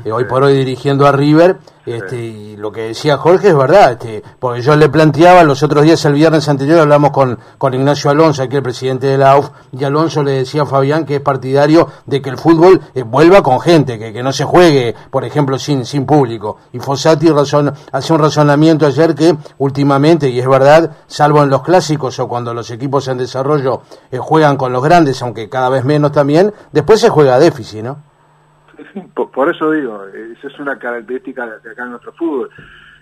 eh, 0.05 0.11
hoy 0.11 0.25
por 0.25 0.43
hoy 0.43 0.55
dirigiendo 0.55 1.07
a 1.07 1.11
River, 1.11 1.57
este, 1.85 2.15
y 2.17 2.57
lo 2.57 2.71
que 2.71 2.81
decía 2.81 3.17
Jorge 3.17 3.49
es 3.49 3.57
verdad, 3.57 3.93
este, 3.93 4.23
porque 4.39 4.61
yo 4.61 4.75
le 4.75 4.87
planteaba 4.87 5.43
los 5.43 5.63
otros 5.63 5.83
días, 5.83 6.05
el 6.05 6.13
viernes 6.13 6.47
anterior, 6.47 6.79
hablamos 6.79 7.09
con, 7.09 7.39
con 7.57 7.73
Ignacio 7.73 8.11
Alonso, 8.11 8.43
aquí 8.43 8.55
el 8.55 8.61
presidente 8.63 9.07
de 9.07 9.17
la 9.17 9.31
AUF, 9.31 9.49
y 9.71 9.83
Alonso 9.83 10.23
le 10.23 10.31
decía 10.31 10.61
a 10.61 10.65
Fabián 10.67 11.05
que 11.05 11.15
es 11.15 11.21
partidario 11.21 11.89
de 12.05 12.21
que 12.21 12.29
el 12.29 12.37
fútbol 12.37 12.81
eh, 12.93 13.01
vuelva 13.01 13.41
con 13.41 13.59
gente, 13.59 13.97
que, 13.97 14.13
que 14.13 14.21
no 14.21 14.31
se 14.31 14.45
juegue, 14.45 14.95
por 15.09 15.25
ejemplo, 15.25 15.57
sin, 15.57 15.85
sin 15.85 16.05
público. 16.05 16.57
Y 16.71 16.79
Fossati 16.79 17.29
razón, 17.29 17.73
hace 17.91 18.13
un 18.13 18.19
razonamiento 18.19 18.85
ayer 18.85 19.15
que 19.15 19.35
últimamente, 19.57 20.29
y 20.29 20.39
es 20.39 20.47
verdad, 20.47 20.91
salvo 21.07 21.41
en 21.41 21.49
los 21.49 21.63
clásicos 21.63 22.19
o 22.19 22.27
cuando 22.27 22.53
los 22.53 22.69
equipos 22.69 23.07
en 23.07 23.17
desarrollo 23.17 23.81
eh, 24.11 24.19
juegan 24.19 24.57
con 24.57 24.71
los 24.71 24.83
grandes, 24.83 25.19
aunque 25.23 25.49
cada 25.49 25.69
vez 25.69 25.83
menos 25.83 26.11
también, 26.11 26.53
después 26.71 26.99
se 26.99 27.09
juega 27.09 27.35
a 27.35 27.39
déficit, 27.39 27.83
¿no? 27.83 28.14
Por, 29.13 29.49
eso 29.49 29.71
digo, 29.71 30.05
esa 30.05 30.47
es 30.47 30.59
una 30.59 30.77
característica 30.77 31.45
de 31.45 31.71
acá 31.71 31.83
en 31.83 31.91
nuestro 31.91 32.13
fútbol. 32.13 32.49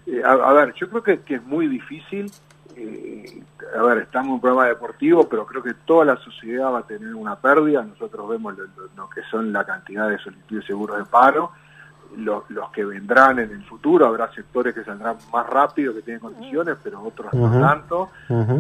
Eh, 0.06 0.22
a, 0.24 0.54
ver, 0.54 0.74
yo 0.74 0.90
creo 0.90 1.04
que, 1.04 1.36
es 1.36 1.44
muy 1.44 1.68
difícil, 1.68 2.30
eh, 2.76 3.42
a 3.78 3.84
ver, 3.84 4.00
estamos 4.00 4.28
en 4.28 4.34
un 4.34 4.42
programa 4.42 4.68
deportivo, 4.68 5.28
pero 5.30 5.46
creo 5.46 5.64
que 5.64 5.74
toda 5.86 6.06
la 6.06 6.18
sociedad 6.18 6.72
va 6.72 6.80
a 6.80 6.88
tener 6.88 7.16
una 7.16 7.36
pérdida. 7.36 7.84
Nosotros 7.84 8.28
vemos 8.30 8.56
lo, 8.96 9.10
que 9.10 9.22
son 9.32 9.54
la 9.54 9.66
cantidad 9.66 10.10
de 10.10 10.18
solicitudes 10.20 10.66
seguros 10.66 10.98
de 10.98 11.06
paro 11.06 11.52
los, 12.18 12.50
los 12.50 12.70
que 12.72 12.86
vendrán 12.86 13.40
en 13.40 13.52
el 13.52 13.64
futuro, 13.64 14.06
habrá 14.06 14.32
sectores 14.34 14.74
que 14.74 14.84
saldrán 14.84 15.18
más 15.32 15.48
rápido, 15.48 15.94
que 15.94 16.02
tienen 16.02 16.22
condiciones, 16.22 16.78
pero 16.84 17.02
otros 17.02 17.34
no 17.34 17.60
tanto. 17.60 18.10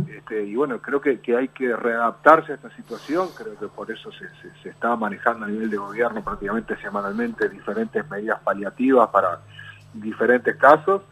este, 0.07 0.43
y 0.43 0.55
bueno, 0.55 0.79
creo 0.79 1.01
que, 1.01 1.19
que 1.19 1.38
hay 1.38 1.48
que 1.50 1.75
readaptarse 1.75 2.53
a 2.53 2.55
esta 2.55 2.69
situación, 2.75 3.29
creo 3.36 3.57
que 3.57 3.67
por 3.67 3.91
eso 3.91 4.12
se, 4.12 4.27
se, 4.62 4.69
está 4.69 4.95
manejando 4.95 5.45
a 5.45 5.50
nivel 5.50 5.69
de 5.69 5.77
gobierno 5.77 6.24
prácticamente 6.24 6.75
semanalmente 6.77 7.50
diferentes 7.50 8.10
medidas 8.10 8.39
paliativas 8.41 9.10
para 9.10 9.39
diferentes 9.93 10.55
casos. 10.55 11.03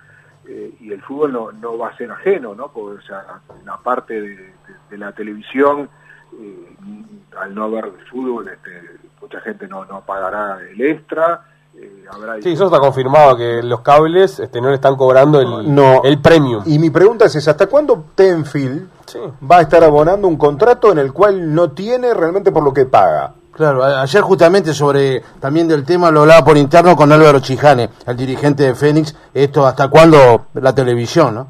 Eh, 0.47 0.75
y 0.79 0.91
el 0.91 1.01
fútbol 1.03 1.31
no, 1.31 1.51
no 1.51 1.77
va 1.77 1.89
a 1.89 1.97
ser 1.97 2.11
ajeno, 2.11 2.55
¿no? 2.55 2.71
Porque, 2.71 2.97
o 2.97 3.01
sea, 3.01 3.23
la 3.63 3.77
parte 3.77 4.19
de, 4.19 4.97
la 4.97 5.11
televisión, 5.11 5.87
eh, 6.33 6.75
al 7.39 7.53
no 7.53 7.65
haber 7.65 7.91
fútbol, 8.09 8.47
este, 8.47 8.97
mucha 9.21 9.39
gente 9.41 9.67
no, 9.67 9.85
no 9.85 10.01
pagará 10.01 10.59
el 10.59 10.81
extra, 10.81 11.45
eh, 11.75 12.41
sí, 12.41 12.51
eso 12.51 12.65
está 12.65 12.79
confirmado, 12.79 13.37
que 13.37 13.63
los 13.63 13.81
cables 13.81 14.39
este, 14.39 14.61
no 14.61 14.69
le 14.69 14.75
están 14.75 14.95
cobrando 14.95 15.39
el, 15.39 15.73
no. 15.73 16.01
el 16.03 16.19
premium. 16.19 16.63
Y 16.65 16.79
mi 16.79 16.89
pregunta 16.89 17.25
es 17.25 17.47
¿hasta 17.47 17.67
cuándo 17.67 18.05
Tenfield 18.15 18.89
va 19.49 19.57
a 19.57 19.61
estar 19.61 19.83
abonando 19.83 20.27
un 20.27 20.37
contrato 20.37 20.91
en 20.91 20.99
el 20.99 21.13
cual 21.13 21.53
no 21.53 21.71
tiene 21.71 22.13
realmente 22.13 22.51
por 22.51 22.63
lo 22.63 22.73
que 22.73 22.85
paga? 22.85 23.33
Claro, 23.51 23.83
ayer 23.83 24.21
justamente 24.21 24.73
sobre 24.73 25.21
también 25.39 25.67
del 25.67 25.83
tema 25.83 26.09
lo 26.09 26.21
hablaba 26.21 26.43
por 26.45 26.57
interno 26.57 26.95
con 26.95 27.11
Álvaro 27.11 27.39
Chijane, 27.39 27.89
el 28.07 28.17
dirigente 28.17 28.63
de 28.63 28.75
Fénix, 28.75 29.15
esto 29.33 29.65
hasta 29.65 29.89
cuándo 29.89 30.47
la 30.53 30.73
televisión, 30.73 31.35
¿no? 31.35 31.47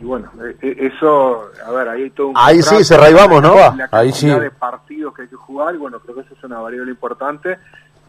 Y 0.00 0.04
bueno, 0.04 0.30
e, 0.42 0.66
e, 0.66 0.86
eso, 0.86 1.50
a 1.64 1.70
ver, 1.70 1.88
ahí 1.88 2.02
hay 2.04 2.10
todo 2.10 2.28
un 2.28 2.34
Ahí 2.36 2.62
sí, 2.62 2.84
se 2.84 2.96
raivamos, 2.96 3.42
¿no? 3.42 3.54
ahí 3.90 4.12
sí. 4.12 4.28
de 4.28 4.50
partidos 4.50 5.14
que 5.14 5.22
hay 5.22 5.28
que 5.28 5.36
jugar, 5.36 5.74
y 5.74 5.78
bueno, 5.78 6.00
creo 6.00 6.16
que 6.16 6.20
eso 6.22 6.34
es 6.34 6.44
una 6.44 6.58
variable 6.58 6.90
importante 6.90 7.58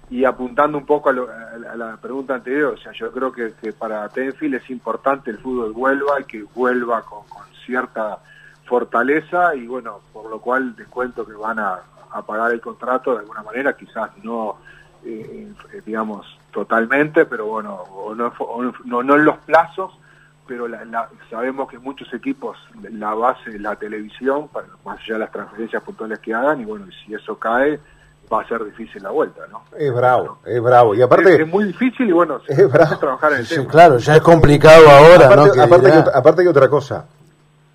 y 0.10 0.24
apuntando 0.24 0.78
un 0.78 0.86
poco 0.86 1.10
a, 1.10 1.14
la 1.14 1.98
pregunta 1.98 2.36
anterior, 2.36 2.76
o 2.76 2.78
sea, 2.78 2.94
yo 2.94 3.12
creo 3.12 3.32
que, 3.32 3.52
para 3.74 4.08
Tenfield 4.10 4.56
es 4.56 4.70
importante 4.70 5.32
el 5.32 5.38
fútbol 5.38 5.74
vuelva 5.74 6.22
y 6.22 6.24
que 6.24 6.44
vuelva 6.44 7.02
con, 7.02 7.24
cierta 7.66 8.20
fortaleza 8.64 9.54
y 9.56 9.68
bueno, 9.68 10.00
por 10.14 10.30
lo 10.30 10.40
cual 10.40 10.74
descuento 10.74 11.26
que 11.26 11.34
van 11.34 11.60
a, 11.60 11.82
pagar 12.26 12.52
el 12.52 12.62
contrato 12.62 13.12
de 13.14 13.20
alguna 13.20 13.44
manera, 13.44 13.76
quizás 13.76 14.10
no, 14.24 14.58
eh, 15.04 15.52
digamos, 15.86 16.26
totalmente, 16.52 17.26
pero 17.26 17.46
bueno, 17.46 17.84
no, 18.16 19.04
no, 19.04 19.16
en 19.16 19.26
los 19.26 19.38
plazos, 19.40 20.00
pero 20.48 20.66
sabemos 21.30 21.70
que 21.70 21.78
muchos 21.78 22.12
equipos, 22.14 22.58
la 22.92 23.14
base 23.14 23.60
la 23.60 23.76
televisión, 23.76 24.48
para, 24.48 24.68
más 24.84 24.98
allá 25.00 25.16
de 25.16 25.20
las 25.20 25.32
transferencias 25.32 25.84
puntuales 25.84 26.20
que 26.20 26.34
hagan, 26.34 26.62
y 26.62 26.66
bueno, 26.66 26.88
si 27.06 27.14
eso 27.14 27.38
cae, 27.38 27.80
va 28.32 28.42
a 28.42 28.48
ser 28.48 28.64
difícil 28.66 29.02
la 29.02 29.12
vuelta, 29.12 29.42
¿no? 29.50 29.64
Es 29.78 29.94
bravo, 29.94 30.40
es 30.46 30.62
bravo. 30.62 30.94
Y 30.96 31.02
aparte... 31.02 31.42
Es, 31.42 31.48
muy 31.48 31.66
difícil 31.66 32.10
y 32.10 32.12
bueno, 32.12 32.40
es 32.48 32.72
bravo. 32.72 32.98
trabajar 32.98 33.34
en 33.34 33.40
el 33.40 33.46
sí, 33.46 33.66
claro, 33.66 33.98
ya 33.98 34.18
es 34.18 34.22
complicado 34.22 34.90
ahora, 34.90 35.28
aparte, 35.28 35.58
¿no? 35.58 36.06
Aparte, 36.14 36.42
hay, 36.42 36.48
otra 36.48 36.70
cosa. 36.70 37.06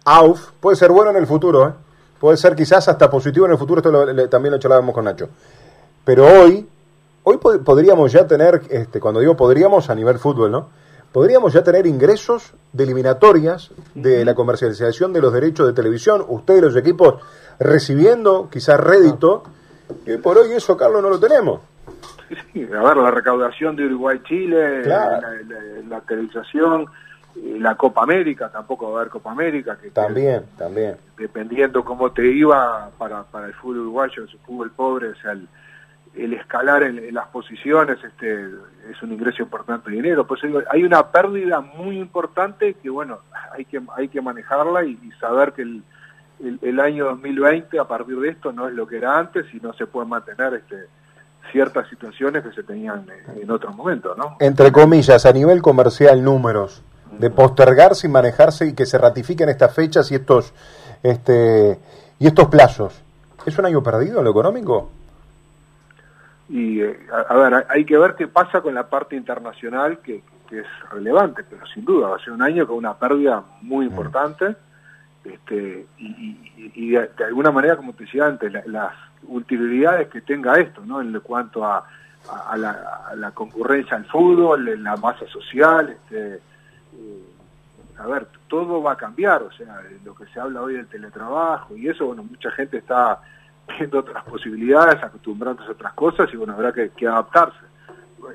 AUF 0.05 0.51
puede 0.61 0.77
ser 0.77 0.91
bueno 0.91 1.11
en 1.11 1.17
el 1.17 1.27
futuro, 1.27 1.69
¿eh? 1.69 1.73
Puede 2.21 2.37
ser 2.37 2.55
quizás 2.55 2.87
hasta 2.87 3.11
positivo 3.11 3.47
en 3.47 3.53
el 3.53 3.59
futuro, 3.59 3.81
esto 3.81 4.29
también 4.29 4.53
lo 4.53 4.59
charlábamos 4.59 4.95
con 4.95 5.05
Nacho. 5.05 5.29
Pero 6.05 6.27
hoy, 6.27 6.69
hoy 7.25 7.39
podríamos 7.39 8.13
ya 8.13 8.27
tener, 8.27 8.63
este, 8.71 9.01
cuando 9.01 9.21
digo 9.21 9.37
podríamos 9.37 9.91
a 9.91 9.95
nivel 9.95 10.19
fútbol, 10.19 10.51
¿no? 10.53 10.69
Podríamos 11.11 11.53
ya 11.53 11.65
tener 11.65 11.87
ingresos 11.87 12.55
de 12.73 12.85
eliminatorias 12.85 13.71
de 13.95 14.25
la 14.25 14.35
comercialización 14.35 15.13
de 15.13 15.21
los 15.21 15.33
derechos 15.33 15.67
de 15.67 15.73
televisión, 15.73 16.25
ustedes 16.27 16.63
los 16.63 16.77
equipos 16.77 17.17
recibiendo 17.59 18.49
quizás 18.51 18.79
rédito 18.79 19.43
y 20.07 20.17
por 20.19 20.39
hoy 20.39 20.53
eso, 20.53 20.77
Carlos, 20.77 21.03
no 21.03 21.11
lo 21.11 21.21
tenemos. 21.21 21.61
Sí, 22.53 22.63
a 22.65 22.83
ver, 22.83 22.97
la 22.97 23.11
recaudación 23.11 23.77
de 23.77 23.87
Uruguay-Chile, 23.87 24.87
la, 24.87 25.21
la, 25.87 26.01
televisación, 26.01 26.87
eh, 27.37 27.59
la 27.59 27.75
Copa 27.75 28.03
América, 28.03 28.51
tampoco 28.51 28.91
va 28.91 28.99
a 28.99 29.01
haber 29.01 29.13
Copa 29.13 29.33
América. 29.33 29.77
Que, 29.77 29.91
también, 29.91 30.45
también. 30.57 30.97
Dependiendo 31.17 31.85
cómo 31.85 32.11
te 32.13 32.27
iba 32.27 32.91
para, 32.97 33.25
para 33.25 33.47
el 33.47 33.55
fútbol 33.55 33.81
uruguayo, 33.81 34.27
su 34.27 34.39
fútbol 34.39 34.71
pobre, 34.71 35.09
o 35.09 35.15
sea, 35.17 35.33
el, 35.33 36.33
escalar 36.35 36.83
en, 36.83 37.13
las 37.13 37.29
posiciones 37.29 37.99
este 38.05 38.45
es 38.91 39.03
un 39.03 39.13
ingreso 39.13 39.43
importante 39.43 39.91
de 39.91 39.97
dinero. 39.97 40.27
Pues 40.27 40.41
hay 40.71 40.85
una 40.85 41.11
pérdida 41.11 41.61
muy 41.61 41.99
importante 41.99 42.75
que, 42.75 42.89
bueno, 42.89 43.21
hay 43.53 43.65
que, 43.67 43.81
hay 43.97 44.09
que 44.09 44.21
manejarla 44.21 44.85
y 44.85 44.99
saber 45.21 45.53
que 45.53 45.63
el 45.63 45.83
el, 46.43 46.81
año 46.81 47.07
2020 47.07 47.79
a 47.79 47.85
partir 47.85 48.19
de 48.19 48.31
esto 48.31 48.53
no 48.53 48.69
es 48.69 48.75
lo 48.75 48.87
que 48.87 48.97
era 48.97 49.19
antes 49.19 49.47
y 49.55 49.59
no 49.59 49.73
se 49.75 49.87
pueden 49.87 50.09
mantener 50.09 50.55
este, 50.55 50.87
ciertas 51.51 51.89
situaciones 51.89 52.43
que 52.43 52.53
se 52.53 52.63
tenían 52.63 53.07
en, 53.41 53.51
otros 53.51 53.75
momentos, 53.77 54.17
¿no? 54.17 54.37
Entre 54.41 54.73
comillas, 54.73 55.25
a 55.27 55.33
nivel 55.33 55.63
comercial, 55.63 56.23
números, 56.23 56.83
de 57.19 57.31
postergarse 57.31 58.07
y 58.07 58.11
manejarse 58.11 58.67
y 58.67 58.75
que 58.75 58.87
se 58.87 58.99
ratifiquen 58.99 59.49
estas 59.49 59.75
fechas 59.75 60.11
y 60.11 60.17
estos, 60.17 60.53
este, 61.03 61.79
y 62.19 62.27
estos 62.27 62.49
plazos. 62.49 63.03
¿Es 63.47 63.59
un 63.59 63.67
año 63.67 63.83
perdido 63.83 64.19
en 64.19 64.25
lo 64.25 64.31
económico? 64.31 64.91
Y, 66.49 66.81
eh, 66.81 67.07
a, 67.29 67.35
ver, 67.35 67.67
hay 67.69 67.85
que 67.85 67.97
ver 67.97 68.15
qué 68.15 68.29
pasa 68.29 68.61
con 68.61 68.75
la 68.75 68.89
parte 68.89 69.17
internacional, 69.17 69.99
que, 69.99 70.23
que, 70.49 70.61
es 70.61 70.67
relevante, 70.91 71.45
pero 71.49 71.67
sin 71.67 71.85
duda 71.85 72.09
va 72.09 72.17
a 72.17 72.19
ser 72.19 72.33
un 72.33 72.43
año 72.43 72.67
con 72.67 72.77
una 72.77 72.95
pérdida 72.95 73.43
muy 73.63 73.89
mm. 73.89 73.95
Este, 75.25 75.87
y, 75.99 76.91
de, 76.91 77.09
alguna 77.25 77.51
manera, 77.51 77.77
como 77.77 77.93
te 77.93 78.05
decía 78.05 78.27
antes, 78.27 78.53
las 78.67 78.93
utilidades 79.25 80.09
que 80.09 80.21
tenga 80.21 80.59
esto, 80.59 80.85
¿no? 80.85 81.01
En 81.01 81.19
cuanto 81.21 81.65
a, 81.65 81.87
a, 82.29 82.57
la, 82.57 83.31
concurrencia 83.33 83.97
al 83.97 84.05
fútbol, 84.07 84.69
en 84.69 84.83
la 84.83 84.97
masa 84.97 85.27
social, 85.29 85.91
este, 85.91 86.35
eh, 86.35 87.25
a 87.99 88.07
ver, 88.07 88.27
todo 88.49 88.83
va 88.83 88.93
a 88.93 88.97
cambiar, 88.97 89.43
o 89.43 89.53
sea, 89.53 89.81
lo 90.05 90.15
que 90.15 90.27
se 90.27 90.41
habla 90.41 90.63
hoy 90.63 90.75
del 90.75 90.87
teletrabajo 90.87 91.77
y 91.77 91.89
eso, 91.89 92.07
bueno, 92.07 92.25
mucha 92.25 92.51
gente 92.51 92.79
está 92.79 93.21
viendo 93.79 94.01
otras 94.01 94.25
posibilidades, 94.25 95.03
acostumbrándose 95.03 95.69
a 95.69 95.73
otras 95.73 95.93
cosas 95.95 96.29
y 96.33 96.37
bueno, 96.37 96.55
habrá 96.55 96.73
que 96.73 97.07
adaptarse 97.07 97.72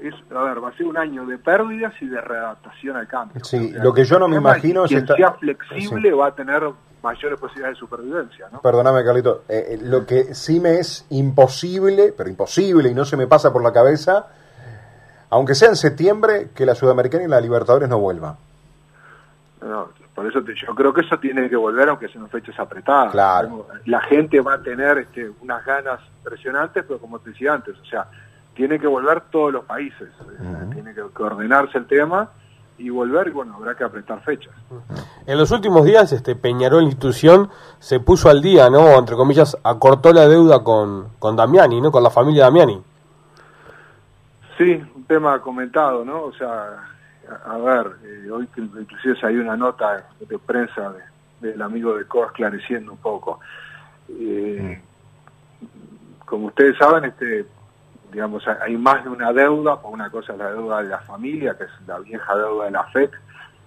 es, 0.01 0.13
a 0.31 0.43
ver, 0.43 0.63
va 0.63 0.69
a 0.69 0.73
ser 0.73 0.85
un 0.85 0.97
año 0.97 1.25
de 1.25 1.37
pérdidas 1.37 1.93
y 2.01 2.07
de 2.07 2.21
readaptación 2.21 2.97
al 2.97 3.07
cambio. 3.07 3.43
Sí, 3.43 3.71
lo 3.73 3.93
que 3.93 4.03
yo 4.05 4.19
no 4.19 4.27
me 4.27 4.37
imagino 4.37 4.85
es... 4.85 4.89
Quien 4.89 5.07
sea 5.07 5.31
flexible 5.33 6.11
va 6.13 6.27
a 6.27 6.35
tener 6.35 6.63
mayores 7.01 7.39
posibilidades 7.39 7.77
de 7.77 7.79
supervivencia, 7.79 8.47
¿no? 8.51 8.61
Perdóname, 8.61 9.03
Carlito. 9.03 9.43
Eh, 9.47 9.65
eh, 9.69 9.79
lo 9.81 10.05
que 10.05 10.33
sí 10.33 10.59
me 10.59 10.79
es 10.79 11.05
imposible, 11.09 12.13
pero 12.15 12.29
imposible 12.29 12.89
y 12.89 12.93
no 12.93 13.05
se 13.05 13.17
me 13.17 13.27
pasa 13.27 13.53
por 13.53 13.63
la 13.63 13.71
cabeza, 13.71 14.27
aunque 15.29 15.55
sea 15.55 15.69
en 15.69 15.75
septiembre, 15.75 16.49
que 16.53 16.65
la 16.65 16.75
Sudamericana 16.75 17.23
y 17.23 17.27
la 17.27 17.39
Libertadores 17.39 17.87
no 17.87 17.99
vuelvan. 17.99 18.35
No, 19.61 19.89
por 20.13 20.25
eso 20.25 20.39
yo 20.41 20.75
creo 20.75 20.93
que 20.93 21.01
eso 21.01 21.17
tiene 21.19 21.49
que 21.49 21.55
volver 21.55 21.89
aunque 21.89 22.07
sean 22.07 22.27
fechas 22.29 22.59
apretadas. 22.59 23.11
Claro. 23.11 23.67
La 23.85 24.01
gente 24.01 24.39
va 24.41 24.55
a 24.55 24.61
tener 24.61 24.97
este, 24.99 25.29
unas 25.41 25.65
ganas 25.65 25.99
impresionantes, 26.17 26.83
pero 26.87 26.99
como 26.99 27.19
te 27.19 27.31
decía 27.31 27.53
antes, 27.53 27.77
o 27.77 27.85
sea, 27.85 28.07
tiene 28.57 28.79
que 28.79 28.87
volver 28.87 29.21
todos 29.29 29.53
los 29.53 29.65
países, 29.65 30.09
tiene 30.73 30.93
que, 30.93 31.01
ordenarse 31.21 31.77
el 31.77 31.85
tema 31.85 32.31
y 32.79 32.89
volver, 32.89 33.27
y 33.27 33.31
bueno, 33.31 33.53
habrá 33.55 33.75
que 33.75 33.83
apretar 33.83 34.19
fechas. 34.23 34.53
En 35.27 35.37
los 35.37 35.51
últimos 35.51 35.85
días, 35.85 36.11
este 36.11 36.35
Peñarol 36.35 36.83
Institución 36.83 37.49
se 37.77 37.99
puso 37.99 38.29
al 38.29 38.41
día, 38.41 38.69
¿no? 38.71 38.97
Entre 38.97 39.15
comillas, 39.15 39.55
acortó 39.63 40.11
la 40.11 40.27
deuda 40.27 40.63
con, 40.63 41.09
con 41.19 41.35
Damiani, 41.35 41.81
¿no? 41.81 41.91
Con 41.91 42.01
la 42.01 42.09
familia 42.09 42.45
Damiani. 42.45 42.81
Sí, 44.57 44.83
un 44.95 45.03
tema 45.05 45.39
comentado, 45.39 46.03
¿no? 46.03 46.23
O 46.23 46.33
sea, 46.33 46.83
a, 47.45 47.57
ver, 47.57 47.91
eh, 48.03 48.31
hoy 48.31 48.49
inclusive 48.57 49.15
hay 49.21 49.37
una 49.37 49.55
nota 49.55 50.03
de 50.19 50.39
prensa 50.39 50.93
del 51.39 51.61
amigo 51.61 51.95
de 51.95 52.05
Co 52.05 52.25
esclareciendo 52.25 52.91
un 52.91 52.97
poco. 52.97 53.39
Eh, 54.09 54.81
como 56.25 56.47
ustedes 56.47 56.75
saben, 56.77 57.05
este 57.05 57.45
digamos, 58.11 58.43
hay 58.47 58.77
más 58.77 59.03
de 59.03 59.09
una 59.09 59.33
deuda, 59.33 59.81
por 59.81 59.91
una 59.91 60.09
cosa 60.09 60.33
es 60.33 60.39
la 60.39 60.51
deuda 60.51 60.81
de 60.81 60.89
la 60.89 60.99
familia, 60.99 61.57
que 61.57 61.65
es 61.65 61.69
la 61.85 61.99
vieja 61.99 62.35
deuda 62.35 62.65
de 62.65 62.71
la 62.71 62.83
FED, 62.85 63.11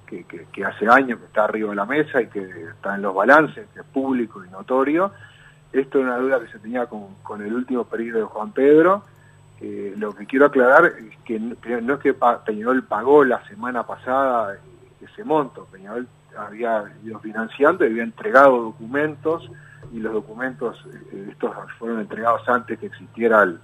que, 0.07 0.65
hace 0.65 0.89
años 0.89 1.21
que 1.21 1.27
está 1.27 1.45
arriba 1.45 1.71
de 1.71 1.77
la 1.77 1.87
mesa 1.87 2.21
y 2.21 2.27
que 2.27 2.41
está 2.71 2.97
en 2.97 3.03
los 3.03 3.15
balances, 3.15 3.69
que 3.73 3.81
es 3.81 3.87
público 3.87 4.45
y 4.45 4.51
notorio. 4.51 5.13
Esto 5.73 5.99
es 5.99 6.05
una 6.05 6.19
deuda 6.19 6.41
que 6.41 6.49
se 6.49 6.59
tenía 6.59 6.87
con, 6.87 7.15
con 7.23 7.43
el 7.43 7.53
último 7.53 7.85
periodo 7.85 8.19
de 8.19 8.25
Juan 8.25 8.53
Pedro. 8.53 9.05
Eh, 9.61 9.95
lo 9.97 10.13
que 10.13 10.27
quiero 10.27 10.47
aclarar 10.47 10.87
es 10.87 11.17
que 11.25 11.39
no, 11.39 11.95
es 11.95 12.01
que 12.01 12.15
Peñarol 12.45 12.83
pagó 12.85 13.25
la 13.25 13.47
semana 13.47 13.87
pasada 13.87 14.57
ese 15.01 15.23
monto, 15.23 15.69
Peñarol 15.71 16.09
había 16.37 16.85
ido 17.05 17.19
financiando 17.21 17.85
y 17.85 17.89
había 17.89 18.05
entregado 18.05 18.63
documentos 18.63 19.51
y 19.93 19.99
los 19.99 20.13
documentos 20.13 20.83
eh, 21.13 21.29
estos 21.31 21.55
fueron 21.79 22.01
entregados 22.01 22.49
antes 22.49 22.79
que 22.79 22.87
existiera 22.87 23.43
el, 23.43 23.61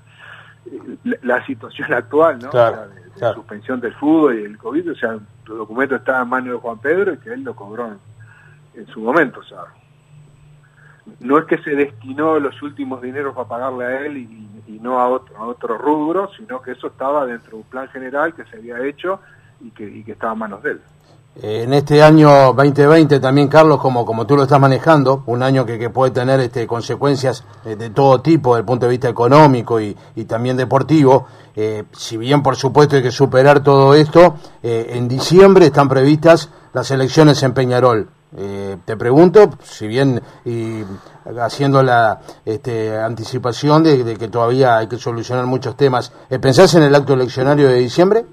la, 1.23 1.45
situación 1.47 1.93
actual, 1.93 2.39
¿no? 2.41 2.51
de, 2.51 3.35
suspensión 3.35 3.81
del 3.81 3.95
fútbol 3.95 4.39
y 4.39 4.45
el 4.45 4.59
COVID, 4.59 4.93
o 4.93 4.95
sea, 4.95 5.13
los 5.47 5.59
documentos 5.59 5.99
estaban 5.99 6.23
en 6.23 6.29
manos 6.29 6.53
de 6.53 6.59
Juan 6.59 6.79
Pedro 6.79 7.15
y 7.15 7.19
que 7.19 7.33
él 7.33 7.43
lo 7.43 7.55
cobró 7.55 7.97
en, 8.75 8.87
su 8.89 9.01
momento, 9.01 9.41
o 9.41 9.45
sea, 9.45 9.65
no 11.21 11.39
es 11.39 11.47
que 11.47 11.57
se 11.59 11.71
destinó 11.71 12.39
los 12.39 12.61
últimos 12.63 13.01
dineros 13.01 13.35
para 13.35 13.49
pagarle 13.49 13.85
a 13.85 14.01
él 14.03 14.17
y, 14.19 14.43
no 14.81 15.01
a 15.01 15.09
otro, 15.09 15.37
a 15.39 15.47
otro 15.47 15.79
rubro, 15.79 16.31
sino 16.37 16.61
que 16.61 16.73
eso 16.73 16.89
estaba 16.89 17.25
dentro 17.25 17.53
de 17.53 17.57
un 17.57 17.63
plan 17.65 17.89
general 17.89 18.35
que 18.35 18.45
se 18.45 18.57
había 18.57 18.79
hecho 18.85 19.21
y 19.61 19.71
que, 19.71 19.85
y 19.85 20.05
que 20.05 20.13
estaba 20.13 20.35
en 20.35 20.39
manos 20.39 20.63
de 20.63 20.73
él. 20.73 20.81
Eh, 21.43 21.65
en 21.65 21.75
este 21.75 22.03
año 22.03 22.55
2020 22.55 23.21
también, 23.21 23.49
Carlos, 23.49 23.79
como, 23.79 24.07
como 24.07 24.27
tú 24.27 24.37
lo 24.37 24.45
estás 24.45 24.59
manejando, 24.59 25.23
un 25.27 25.43
año 25.43 25.67
que, 25.67 25.79
que 25.79 25.91
puede 25.91 26.11
tener 26.11 26.41
este, 26.41 26.67
consecuencias 26.67 27.45
eh, 27.67 27.77
de 27.77 27.91
todo 27.91 28.23
tipo, 28.23 28.55
desde 28.55 28.61
el 28.61 28.65
punto 28.65 28.87
de 28.87 28.91
vista 28.91 29.09
económico 29.11 29.79
y, 29.79 29.95
y 30.15 30.25
también 30.25 30.57
deportivo, 30.57 31.27
eh, 31.55 31.85
si 31.93 32.17
bien 32.17 32.43
por 32.43 32.57
supuesto 32.57 32.97
hay 32.97 33.03
que 33.03 33.11
superar 33.11 33.63
todo 33.63 33.95
esto, 33.95 34.37
en 34.63 35.09
diciembre 35.09 35.67
están 35.67 35.89
previstas 35.89 36.51
las 36.73 36.91
elecciones 36.91 37.43
en 37.43 37.53
Peñarol. 37.53 38.09
te 38.85 38.97
pregunto, 38.97 39.51
si 39.63 39.87
bien 39.87 40.21
y 40.45 40.83
haciendo 41.41 41.83
la 41.83 42.21
este, 42.45 42.99
anticipación 42.99 43.85
de, 43.85 44.17
que 44.19 44.29
todavía 44.29 44.79
hay 44.79 44.89
que 44.89 44.99
solucionar 44.99 45.47
muchos 45.47 45.77
temas, 45.77 46.13
¿pensás 46.41 46.75
en 46.75 46.83
el 46.83 46.95
acto 46.95 47.15
eleccionario 47.15 47.69
de 47.69 47.79
diciembre? 47.79 48.27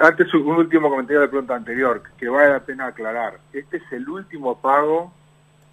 Antes 0.00 0.32
un 0.34 0.48
último 0.48 0.90
comentario 0.90 1.20
de 1.20 1.28
pregunta 1.28 1.54
anterior, 1.54 2.02
que 2.16 2.28
vale 2.28 2.50
la 2.50 2.60
pena 2.60 2.86
aclarar. 2.86 3.38
Este 3.52 3.76
es 3.76 3.92
el 3.92 4.08
último 4.08 4.60
pago 4.60 5.12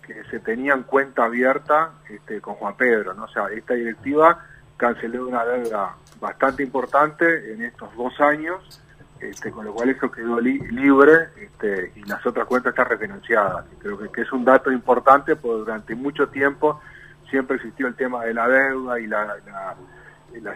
que 0.06 0.23
se 0.25 0.39
tenía 0.39 0.73
en 0.73 0.84
cuenta 0.84 1.25
abierta 1.25 1.91
este, 2.10 2.39
con 2.41 2.56
Juan 2.56 2.75
Pedro, 2.75 3.13
¿no? 3.13 3.23
O 3.23 3.28
sea, 3.28 3.47
esta 3.47 3.73
directiva 3.73 4.45
canceló 4.78 5.28
una 5.28 5.43
deuda 5.45 5.95
bastante 6.19 6.63
importante 6.63 7.54
en 7.54 7.63
estos 7.63 7.95
dos 7.95 8.19
años, 8.21 8.82
este, 9.19 9.49
con 9.49 9.65
lo 9.65 9.73
cual 9.73 9.89
eso 9.89 10.12
quedó 10.12 10.39
libre 10.39 11.30
este, 11.38 11.91
y 11.95 12.04
las 12.04 12.23
otras 12.25 12.45
cuentas 12.45 12.71
están 12.71 12.89
refinanciadas. 12.89 13.65
Creo 13.80 13.97
que, 13.97 14.10
que, 14.10 14.21
es 14.21 14.32
un 14.32 14.45
dato 14.45 14.71
importante 14.71 15.36
porque 15.36 15.60
durante 15.60 15.95
mucho 15.95 16.28
tiempo 16.28 16.82
siempre 17.30 17.56
existió 17.56 17.88
el 17.88 17.95
tema 17.95 18.23
de 18.25 18.34
la 18.34 18.47
deuda 18.47 18.99
y 18.99 19.08
la 19.08 19.25
la 19.25 19.75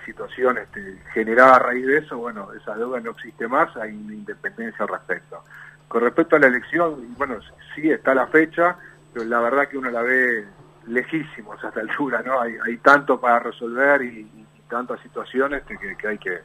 situación 0.06 0.58
este, 0.58 1.02
generada 1.14 1.56
a 1.56 1.60
raíz 1.60 1.86
de 1.86 1.98
eso, 1.98 2.18
bueno, 2.18 2.52
esa 2.54 2.76
deuda 2.76 3.00
no 3.00 3.12
existe 3.12 3.48
más, 3.48 3.76
hay 3.78 3.96
una 3.96 4.14
independencia 4.14 4.84
al 4.84 4.90
respecto. 4.90 5.44
Con 5.88 6.02
respecto 6.04 6.36
a 6.36 6.40
la 6.40 6.48
elección, 6.48 7.16
bueno, 7.18 7.40
sí 7.76 7.90
está 7.90 8.14
la 8.14 8.28
fecha, 8.28 8.78
pero 9.14 9.26
la 9.26 9.40
verdad 9.40 9.68
que 9.68 9.78
uno 9.78 9.90
la 9.90 10.02
ve 10.02 10.46
lejísimos 10.88 11.64
a 11.64 11.70
esta 11.70 11.80
altura, 11.82 12.22
¿no? 12.26 12.40
Hay, 12.40 12.56
hay 12.66 12.78
tanto 12.78 13.20
para 13.20 13.40
resolver 13.40 14.02
y, 14.02 14.30
tantas 14.70 15.00
situaciones 15.02 15.64
que, 15.64 15.76
que, 15.80 16.08
hay 16.08 16.20
que, 16.20 16.42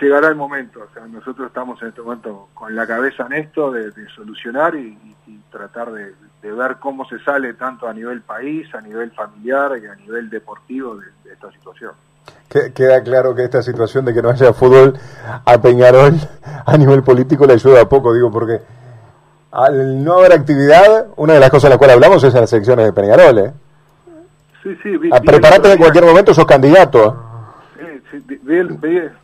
llegará 0.00 0.26
el 0.26 0.34
momento. 0.34 0.82
O 0.82 0.92
sea, 0.92 1.06
nosotros 1.06 1.46
estamos 1.46 1.80
en 1.80 1.90
este 1.90 2.02
momento 2.02 2.48
con 2.52 2.74
la 2.74 2.84
cabeza 2.84 3.26
en 3.26 3.34
esto 3.34 3.70
de, 3.70 3.92
solucionar 4.08 4.74
y, 4.74 4.98
tratar 5.52 5.92
de, 5.92 6.14
ver 6.42 6.78
cómo 6.80 7.04
se 7.04 7.20
sale 7.20 7.54
tanto 7.54 7.86
a 7.86 7.94
nivel 7.94 8.22
país, 8.22 8.74
a 8.74 8.80
nivel 8.80 9.12
familiar 9.12 9.78
y 9.80 9.86
a 9.86 9.94
nivel 9.94 10.30
deportivo 10.30 10.96
de 10.96 11.32
esta 11.32 11.52
situación. 11.52 11.92
Queda 12.74 13.02
claro 13.02 13.34
que 13.34 13.44
esta 13.44 13.62
situación 13.62 14.04
de 14.04 14.12
que 14.12 14.20
no 14.20 14.28
haya 14.28 14.52
fútbol 14.52 14.98
a 15.44 15.60
Peñarol 15.60 16.14
a 16.66 16.76
nivel 16.76 17.02
político 17.02 17.46
le 17.46 17.54
ayuda 17.54 17.88
poco, 17.88 18.12
digo, 18.12 18.30
porque 18.30 18.60
al 19.52 20.02
no 20.04 20.18
haber 20.18 20.32
actividad, 20.32 21.08
una 21.16 21.34
de 21.34 21.40
las 21.40 21.50
cosas 21.50 21.64
de 21.64 21.68
las 21.70 21.78
cuales 21.78 21.94
hablamos 21.94 22.22
es 22.24 22.34
en 22.34 22.40
las 22.40 22.52
elecciones 22.52 22.86
de 22.86 22.92
Peñarol, 22.92 23.38
¿eh? 23.38 23.52
Sí, 24.62 24.76
sí. 24.82 24.96
Vi, 24.96 25.10
en 25.12 25.78
cualquier 25.78 26.04
momento, 26.04 26.32
sos 26.32 26.46
candidato. 26.46 27.30
Sí, 28.10 28.18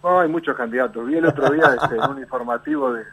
hay 0.02 0.28
muchos 0.28 0.56
candidatos. 0.56 1.06
Vi 1.06 1.16
el 1.16 1.26
otro 1.26 1.50
día 1.50 1.76
este, 1.80 1.94
un 2.08 2.18
informativo 2.18 2.92
de 2.92 3.04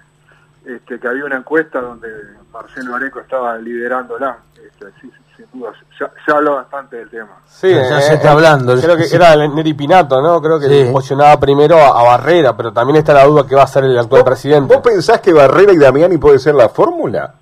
este, 0.65 0.99
que 0.99 1.07
había 1.07 1.25
una 1.25 1.37
encuesta 1.37 1.79
donde 1.79 2.07
Marcelo 2.51 2.95
Areco 2.95 3.19
estaba 3.19 3.57
liderándola. 3.57 4.37
Este, 4.55 4.87
sí, 5.01 5.11
sin 5.35 5.45
duda, 5.53 5.71
se, 5.97 6.31
habla 6.31 6.51
bastante 6.51 6.97
del 6.97 7.09
tema. 7.09 7.37
Sí, 7.45 7.69
ya 7.73 8.01
se 8.01 8.15
está 8.15 8.31
hablando. 8.31 8.75
Creo 8.79 8.97
que 8.97 9.13
era 9.13 9.35
Neri 9.35 9.73
Pinato, 9.73 10.21
¿no? 10.21 10.41
Creo 10.41 10.59
que 10.59 10.87
emocionaba 10.87 11.39
primero 11.39 11.77
a, 11.77 12.03
Barrera, 12.03 12.55
pero 12.55 12.71
también 12.71 12.97
está 12.97 13.13
la 13.13 13.25
duda 13.25 13.45
que 13.47 13.55
va 13.55 13.63
a 13.63 13.67
ser 13.67 13.83
el 13.83 13.97
actual 13.97 14.23
presidente. 14.23 14.73
¿Vos 14.73 14.83
pensás 14.83 15.21
que 15.21 15.33
Barrera 15.33 15.73
y 15.73 15.77
Damiani 15.77 16.17
puede 16.17 16.39
ser 16.39 16.55
la 16.55 16.69
fórmula? 16.69 17.35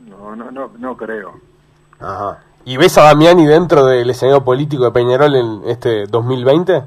No, 0.00 0.36
no, 0.36 0.50
no, 0.50 0.70
no 0.78 0.96
creo. 0.96 1.32
Ajá. 2.00 2.38
¿Y 2.64 2.76
ves 2.76 2.96
a 2.98 3.04
Damiani 3.04 3.46
dentro 3.46 3.86
del 3.86 4.10
escenario 4.10 4.44
político 4.44 4.84
de 4.84 4.90
Peñarol 4.90 5.34
en 5.34 5.62
este 5.66 6.06
2020? 6.06 6.82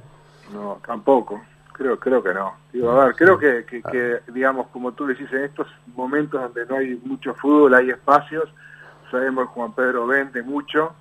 No, 0.53 0.77
tampoco. 0.85 1.41
Creo, 1.73 1.99
creo 1.99 2.21
que 2.21 2.33
no. 2.33 2.53
Digo, 2.71 2.91
a 2.91 3.05
ver, 3.05 3.15
creo 3.15 3.37
que, 3.37 3.65
que, 3.65 3.81
que, 3.81 4.19
digamos, 4.31 4.67
como 4.67 4.91
tú 4.91 5.07
decís, 5.07 5.27
en 5.31 5.43
estos 5.43 5.67
momentos 5.95 6.39
donde 6.39 6.65
no 6.67 6.77
hay 6.77 7.01
mucho 7.03 7.33
fútbol, 7.33 7.73
hay 7.73 7.89
espacios, 7.89 8.47
sabemos 9.13 9.47
que 9.47 9.53
Juan 9.53 9.73
Pedro 9.73 10.07
vende 10.07 10.41
mucho, 10.41 10.95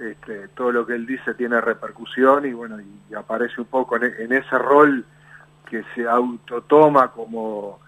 este, 0.00 0.48
todo 0.48 0.72
lo 0.72 0.86
que 0.86 0.94
él 0.94 1.06
dice 1.06 1.34
tiene 1.34 1.60
repercusión 1.60 2.46
y 2.46 2.52
bueno, 2.52 2.78
y, 2.80 3.14
aparece 3.14 3.60
un 3.60 3.66
poco 3.66 3.96
en, 3.96 4.32
ese 4.32 4.58
rol 4.58 5.04
que 5.68 5.84
se 5.94 6.08
autotoma 6.08 7.08
como 7.08 7.78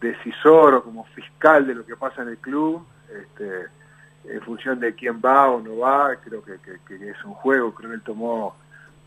decisor 0.00 0.74
o 0.74 0.82
como 0.82 1.04
fiscal 1.04 1.66
de 1.66 1.74
lo 1.74 1.84
que 1.84 1.96
pasa 1.96 2.22
en 2.22 2.28
el 2.28 2.38
club, 2.38 2.86
este, 3.10 3.66
en 4.24 4.40
función 4.40 4.80
de 4.80 4.94
quién 4.94 5.20
va 5.22 5.50
o 5.50 5.60
no 5.60 5.78
va, 5.78 6.16
creo 6.16 6.42
que, 6.42 6.54
es 6.54 7.24
un 7.24 7.34
juego, 7.34 7.74
creo 7.74 7.90
que 7.90 7.96
él 7.96 8.02
tomó 8.02 8.56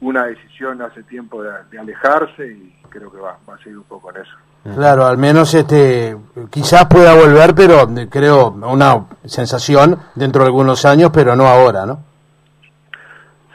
una 0.02 0.26
decisión 0.26 0.80
hace 0.84 1.02
tiempo 1.04 1.42
de, 1.42 1.80
alejarse 1.80 2.46
y 2.46 2.80
creo 2.90 3.12
que 3.12 3.18
va 3.18 3.40
a 3.48 3.58
seguir 3.58 3.80
un 3.80 3.84
poco 3.86 4.12
en 4.12 4.22
eso. 4.22 4.36
Claro, 4.64 5.06
al 5.06 5.18
menos 5.18 5.54
este 5.54 6.18
quizás 6.50 6.86
pueda 6.88 7.16
volver, 7.16 7.56
pero 7.56 7.88
creo 8.10 8.50
una 8.50 9.06
sensación 9.26 9.98
dentro 10.16 10.42
de 10.42 10.48
algunos 10.48 10.86
años, 10.86 11.12
pero 11.14 11.36
no 11.36 11.48
ahora, 11.48 11.86
¿no? 11.86 12.04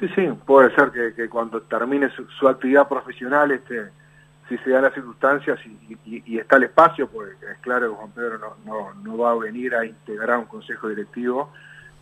Sí, 0.01 0.09
sí, 0.15 0.29
puede 0.47 0.75
ser 0.75 0.91
que, 1.15 1.29
cuando 1.29 1.63
termine 1.63 2.11
su, 2.11 2.49
actividad 2.49 2.89
profesional, 2.89 3.51
este, 3.53 3.91
si 4.49 4.59
se 4.59 4.71
dan 4.71 4.83
las 4.83 4.95
circunstancias 4.95 5.59
y, 6.05 6.39
está 6.39 6.57
el 6.57 6.65
espacio, 6.65 7.09
pues 7.09 7.31
es 7.43 7.59
claro 7.61 7.91
que 7.91 7.97
Juan 7.97 8.11
Pedro 8.11 8.39
no, 8.39 8.57
no, 8.65 8.95
no 8.95 9.19
va 9.19 9.33
a 9.33 9.37
venir 9.37 9.75
a 9.75 9.85
integrar 9.85 10.39
un 10.39 10.47
consejo 10.47 10.89
directivo, 10.89 11.51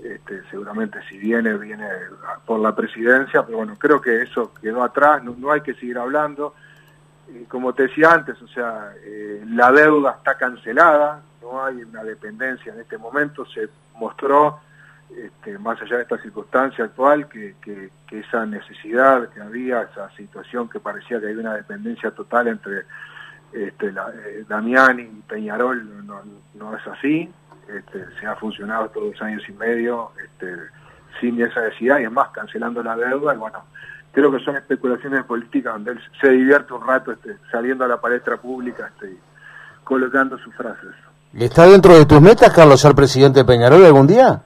este, 0.03 0.43
seguramente 0.51 0.99
si 1.09 1.19
viene, 1.19 1.55
viene 1.55 1.87
por 2.47 2.61
la 2.61 2.75
presidencia, 2.75 3.45
pero 3.45 3.59
bueno, 3.59 3.77
creo 3.79 4.01
que 4.01 4.23
eso 4.23 4.53
quedó 4.61 4.83
atrás, 4.83 5.23
no, 5.23 5.35
no 5.39 5.53
hay 5.53 5.61
que 5.61 5.75
seguir 5.75 5.99
hablando 5.99 6.55
como 7.49 7.73
te 7.73 7.85
decía 7.85 8.13
antes, 8.13 8.41
o 8.43 8.49
sea, 8.49 8.93
eh, 9.05 9.45
la 9.49 9.73
deuda 9.73 10.17
está 10.19 10.37
cancelada, 10.37 11.23
no 11.41 11.65
hay 11.65 11.83
una 11.83 12.03
dependencia 12.05 12.73
en 12.73 12.81
este 12.81 12.99
momento, 12.99 13.45
se 13.47 13.69
mostró, 13.97 14.61
este, 15.17 15.59
más 15.59 15.81
allá 15.81 15.97
de 15.97 16.03
esta 16.03 16.19
circunstancia 16.19 16.85
actual, 16.85 17.29
que, 17.29 17.55
que, 17.63 17.91
esa 18.11 18.45
necesidad 18.45 19.31
que 19.31 19.41
había, 19.41 19.83
esa 19.83 20.11
situación 20.11 20.69
que 20.69 20.81
parecía 20.81 21.19
que 21.19 21.29
había 21.29 21.41
una 21.41 21.55
dependencia 21.55 22.11
total 22.11 22.49
entre 22.49 22.83
este, 23.51 23.91
la, 23.91 24.11
eh, 24.11 24.45
Damiani 24.47 25.03
y 25.03 25.23
Peñarol, 25.27 26.07
no, 26.07 26.21
no 26.53 26.77
es 26.77 26.87
así, 26.87 27.33
este, 27.69 28.05
se 28.21 28.27
ha 28.27 28.37
funcionado 28.37 28.91
todos 28.91 29.13
los 29.13 29.23
años 29.23 29.43
y 29.49 29.53
medio 29.53 30.13
este, 30.23 30.57
sin 31.21 31.41
esa 31.41 31.63
necesidad 31.63 32.01
y 32.01 32.05
es 32.05 32.13
más, 32.13 32.29
cancelando 32.31 32.83
la 32.83 32.97
deuda, 32.97 33.35
y 33.35 33.39
bueno, 33.39 33.65
creo 34.13 34.31
que 34.31 34.45
son 34.45 34.57
especulaciones 34.57 35.25
políticas 35.25 35.73
donde 35.75 35.93
él 35.93 36.01
se 36.21 36.31
divierte 36.31 36.73
un 36.75 36.87
rato 36.87 37.13
este, 37.13 37.37
saliendo 37.51 37.85
a 37.85 37.89
la 37.89 38.01
palestra 38.01 38.37
pública 38.37 38.91
este, 38.95 39.17
colocando 39.83 40.39
sus 40.39 40.55
frases. 40.55 40.91
¿Está 41.35 41.67
dentro 41.67 41.95
de 41.95 42.05
tus 42.05 42.21
metas, 42.21 42.53
Carlos, 42.53 42.81
ser 42.81 42.95
presidente 42.95 43.41
de 43.41 43.45
Peñarol 43.47 43.85
algún 43.85 44.07
día? 44.07 44.43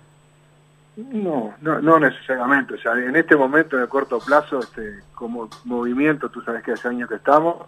No, 0.97 1.55
no, 1.61 1.81
no 1.81 1.99
necesariamente. 1.99 2.75
O 2.75 2.79
sea, 2.79 2.93
en 2.93 3.17
este 3.17 3.37
momento, 3.37 3.77
en 3.77 3.83
el 3.83 3.89
corto 3.89 4.19
plazo, 4.21 4.61
este, 4.61 5.01
como 5.15 5.49
movimiento, 5.65 6.29
tú 6.31 6.41
sabes 6.43 6.63
que 6.63 6.73
hace 6.73 6.89
años 6.89 7.09
que 7.09 7.17
estamos, 7.17 7.67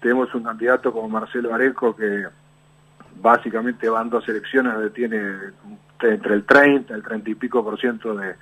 tenemos 0.00 0.32
un 0.34 0.44
candidato 0.44 0.92
como 0.92 1.08
Marcelo 1.08 1.52
Areco 1.54 1.96
que 1.96 2.26
básicamente 3.20 3.88
van 3.88 4.10
dos 4.10 4.28
elecciones 4.28 4.74
donde 4.74 4.90
tiene 4.90 5.18
entre 6.00 6.34
el 6.34 6.44
30 6.44 6.94
el 6.94 7.02
30 7.02 7.30
y 7.30 7.34
pico 7.34 7.64
por 7.64 7.80
ciento 7.80 8.14
de, 8.14 8.36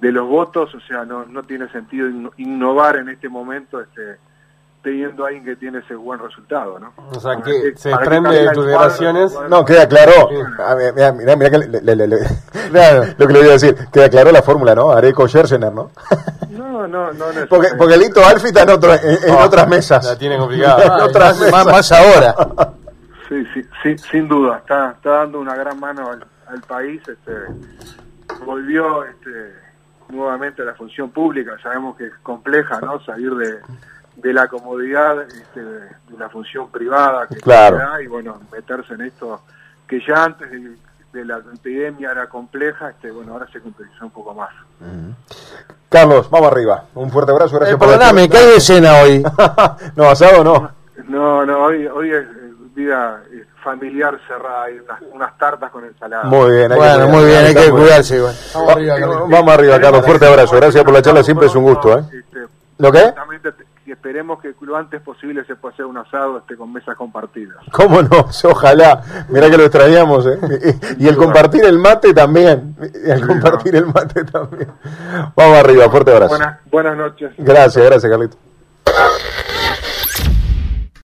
de 0.00 0.12
los 0.12 0.28
votos, 0.28 0.74
o 0.74 0.80
sea, 0.80 1.04
no, 1.04 1.24
no 1.24 1.42
tiene 1.44 1.68
sentido 1.70 2.08
innovar 2.36 2.96
en 2.96 3.08
este 3.08 3.28
momento 3.28 3.80
este, 3.80 4.18
teniendo 4.86 5.24
a 5.24 5.28
alguien 5.28 5.44
que 5.44 5.56
tiene 5.56 5.78
ese 5.78 5.94
buen 5.94 6.20
resultado, 6.20 6.78
¿no? 6.78 6.92
O 7.10 7.18
sea, 7.18 7.36
que, 7.42 7.76
se 7.76 7.88
desprende 7.88 8.30
de 8.30 8.50
tus 8.52 8.66
declaraciones. 8.66 9.36
No, 9.48 9.64
queda 9.64 9.88
claro. 9.88 10.28
Mira, 10.94 11.12
mira, 11.12 11.34
mira 11.36 11.50
que 11.50 11.58
lo 13.18 13.26
que 13.26 13.32
le 13.32 13.38
voy 13.40 13.48
a 13.48 13.52
decir, 13.52 13.74
queda 13.92 14.08
claro 14.08 14.30
la 14.30 14.42
fórmula, 14.42 14.74
¿no? 14.74 14.92
Areco 14.92 15.26
Scherzener, 15.26 15.72
¿no? 15.72 15.90
No, 16.50 16.86
no, 16.86 17.12
no. 17.12 17.24
porque, 17.48 17.70
porque 17.76 17.96
Lito 17.96 18.24
Alfi 18.24 18.46
está 18.46 18.62
en, 18.62 18.70
otro, 18.70 18.92
en, 18.94 19.34
otras 19.34 19.66
mesas. 19.66 20.04
La 20.04 20.16
tiene 20.16 20.38
complicada. 20.38 21.04
otras 21.04 21.50
más, 21.50 21.66
más, 21.66 21.92
ahora. 21.92 22.34
Sí, 23.28 23.44
sí, 23.52 23.60
sí, 23.82 23.98
sin 23.98 24.28
duda. 24.28 24.58
Está, 24.58 24.92
está 24.92 25.10
dando 25.10 25.40
una 25.40 25.56
gran 25.56 25.80
mano 25.80 26.12
al, 26.12 26.24
al 26.46 26.60
país. 26.60 27.02
Este, 27.08 27.32
volvió 28.44 29.02
este, 29.02 29.52
nuevamente 30.08 30.62
a 30.62 30.64
la 30.64 30.74
función 30.74 31.10
pública. 31.10 31.56
Sabemos 31.62 31.96
que 31.96 32.06
es 32.06 32.14
compleja, 32.22 32.80
¿no? 32.80 33.00
Salir 33.04 33.34
de 33.34 33.60
de 34.16 34.32
la 34.32 34.48
comodidad 34.48 35.22
este, 35.22 35.62
de, 35.62 35.88
la 36.18 36.28
función 36.28 36.70
privada 36.70 37.26
que 37.26 37.36
claro. 37.36 38.00
y 38.00 38.06
bueno, 38.06 38.40
meterse 38.50 38.94
en 38.94 39.02
esto 39.02 39.42
que 39.86 40.00
ya 40.06 40.24
antes 40.24 40.50
de, 40.50 41.24
la 41.24 41.38
epidemia 41.38 42.10
era 42.10 42.26
compleja, 42.28 42.90
este, 42.90 43.10
bueno, 43.10 43.32
ahora 43.32 43.46
se 43.50 43.60
complejizó 43.60 44.04
un 44.04 44.10
poco 44.10 44.34
más. 44.34 44.50
Carlos, 45.88 46.28
vamos 46.28 46.52
arriba. 46.52 46.84
Un 46.94 47.10
fuerte 47.10 47.32
abrazo, 47.32 47.56
gracias 47.56 47.76
eh, 47.76 47.78
por 47.78 47.88
Perdóname, 47.88 48.28
¿qué 48.28 48.36
hay 48.36 48.46
de 48.52 48.60
cena 48.60 49.00
hoy? 49.00 49.22
no, 49.96 50.10
asado 50.10 50.44
no. 50.44 50.70
No, 51.08 51.46
no, 51.46 51.64
hoy, 51.64 51.86
hoy 51.86 52.10
es 52.10 52.26
vida 52.74 53.22
familiar 53.66 54.16
cerrada, 54.28 54.62
hay 54.62 54.80
unas, 55.12 55.36
tartas 55.38 55.72
con 55.72 55.84
ensalada. 55.84 56.22
Muy 56.22 56.52
bien, 56.52 56.68
bueno, 56.68 57.08
muy 57.08 57.24
bien, 57.24 57.46
hay 57.46 57.54
que 57.54 57.68
cuidarse. 57.68 58.20
Vamos, 58.54 58.70
arriba, 58.70 58.94
Carlos. 58.96 59.28
Vamos 59.28 59.54
arriba, 59.54 59.80
Carlos, 59.80 60.06
fuerte 60.06 60.26
abrazo, 60.26 60.54
gracias 60.54 60.84
por 60.84 60.94
la 60.94 61.02
charla, 61.02 61.24
siempre 61.24 61.48
es 61.48 61.54
un 61.56 61.64
gusto. 61.64 61.98
¿eh? 61.98 62.04
Este, 62.12 62.46
¿Lo 62.78 62.92
qué? 62.92 63.12
y 63.84 63.92
esperemos 63.92 64.40
que 64.40 64.52
lo 64.60 64.76
antes 64.76 65.00
posible 65.00 65.44
se 65.44 65.54
pueda 65.54 65.72
hacer 65.72 65.86
un 65.86 65.96
asado 65.96 66.38
este 66.38 66.56
con 66.56 66.72
mesas 66.72 66.96
compartidas. 66.96 67.56
¿Cómo 67.72 68.02
no? 68.02 68.26
Ojalá. 68.50 69.02
Mira 69.28 69.48
que 69.48 69.56
lo 69.56 69.64
extrañamos, 69.64 70.26
¿eh? 70.26 70.38
Y, 70.98 71.06
el 71.06 71.16
compartir 71.16 71.64
el 71.64 71.78
mate 71.78 72.12
también. 72.12 72.76
Y 72.80 73.10
el 73.10 73.24
compartir 73.24 73.76
el 73.76 73.86
mate 73.86 74.24
también. 74.24 74.70
Vamos 75.36 75.58
arriba, 75.58 75.88
fuerte 75.88 76.12
abrazo. 76.12 76.36
Buenas, 76.36 76.58
buenas 76.70 76.96
noches. 76.96 77.32
Gracias, 77.38 77.84
gracias, 77.84 78.10
Carlito. 78.10 78.36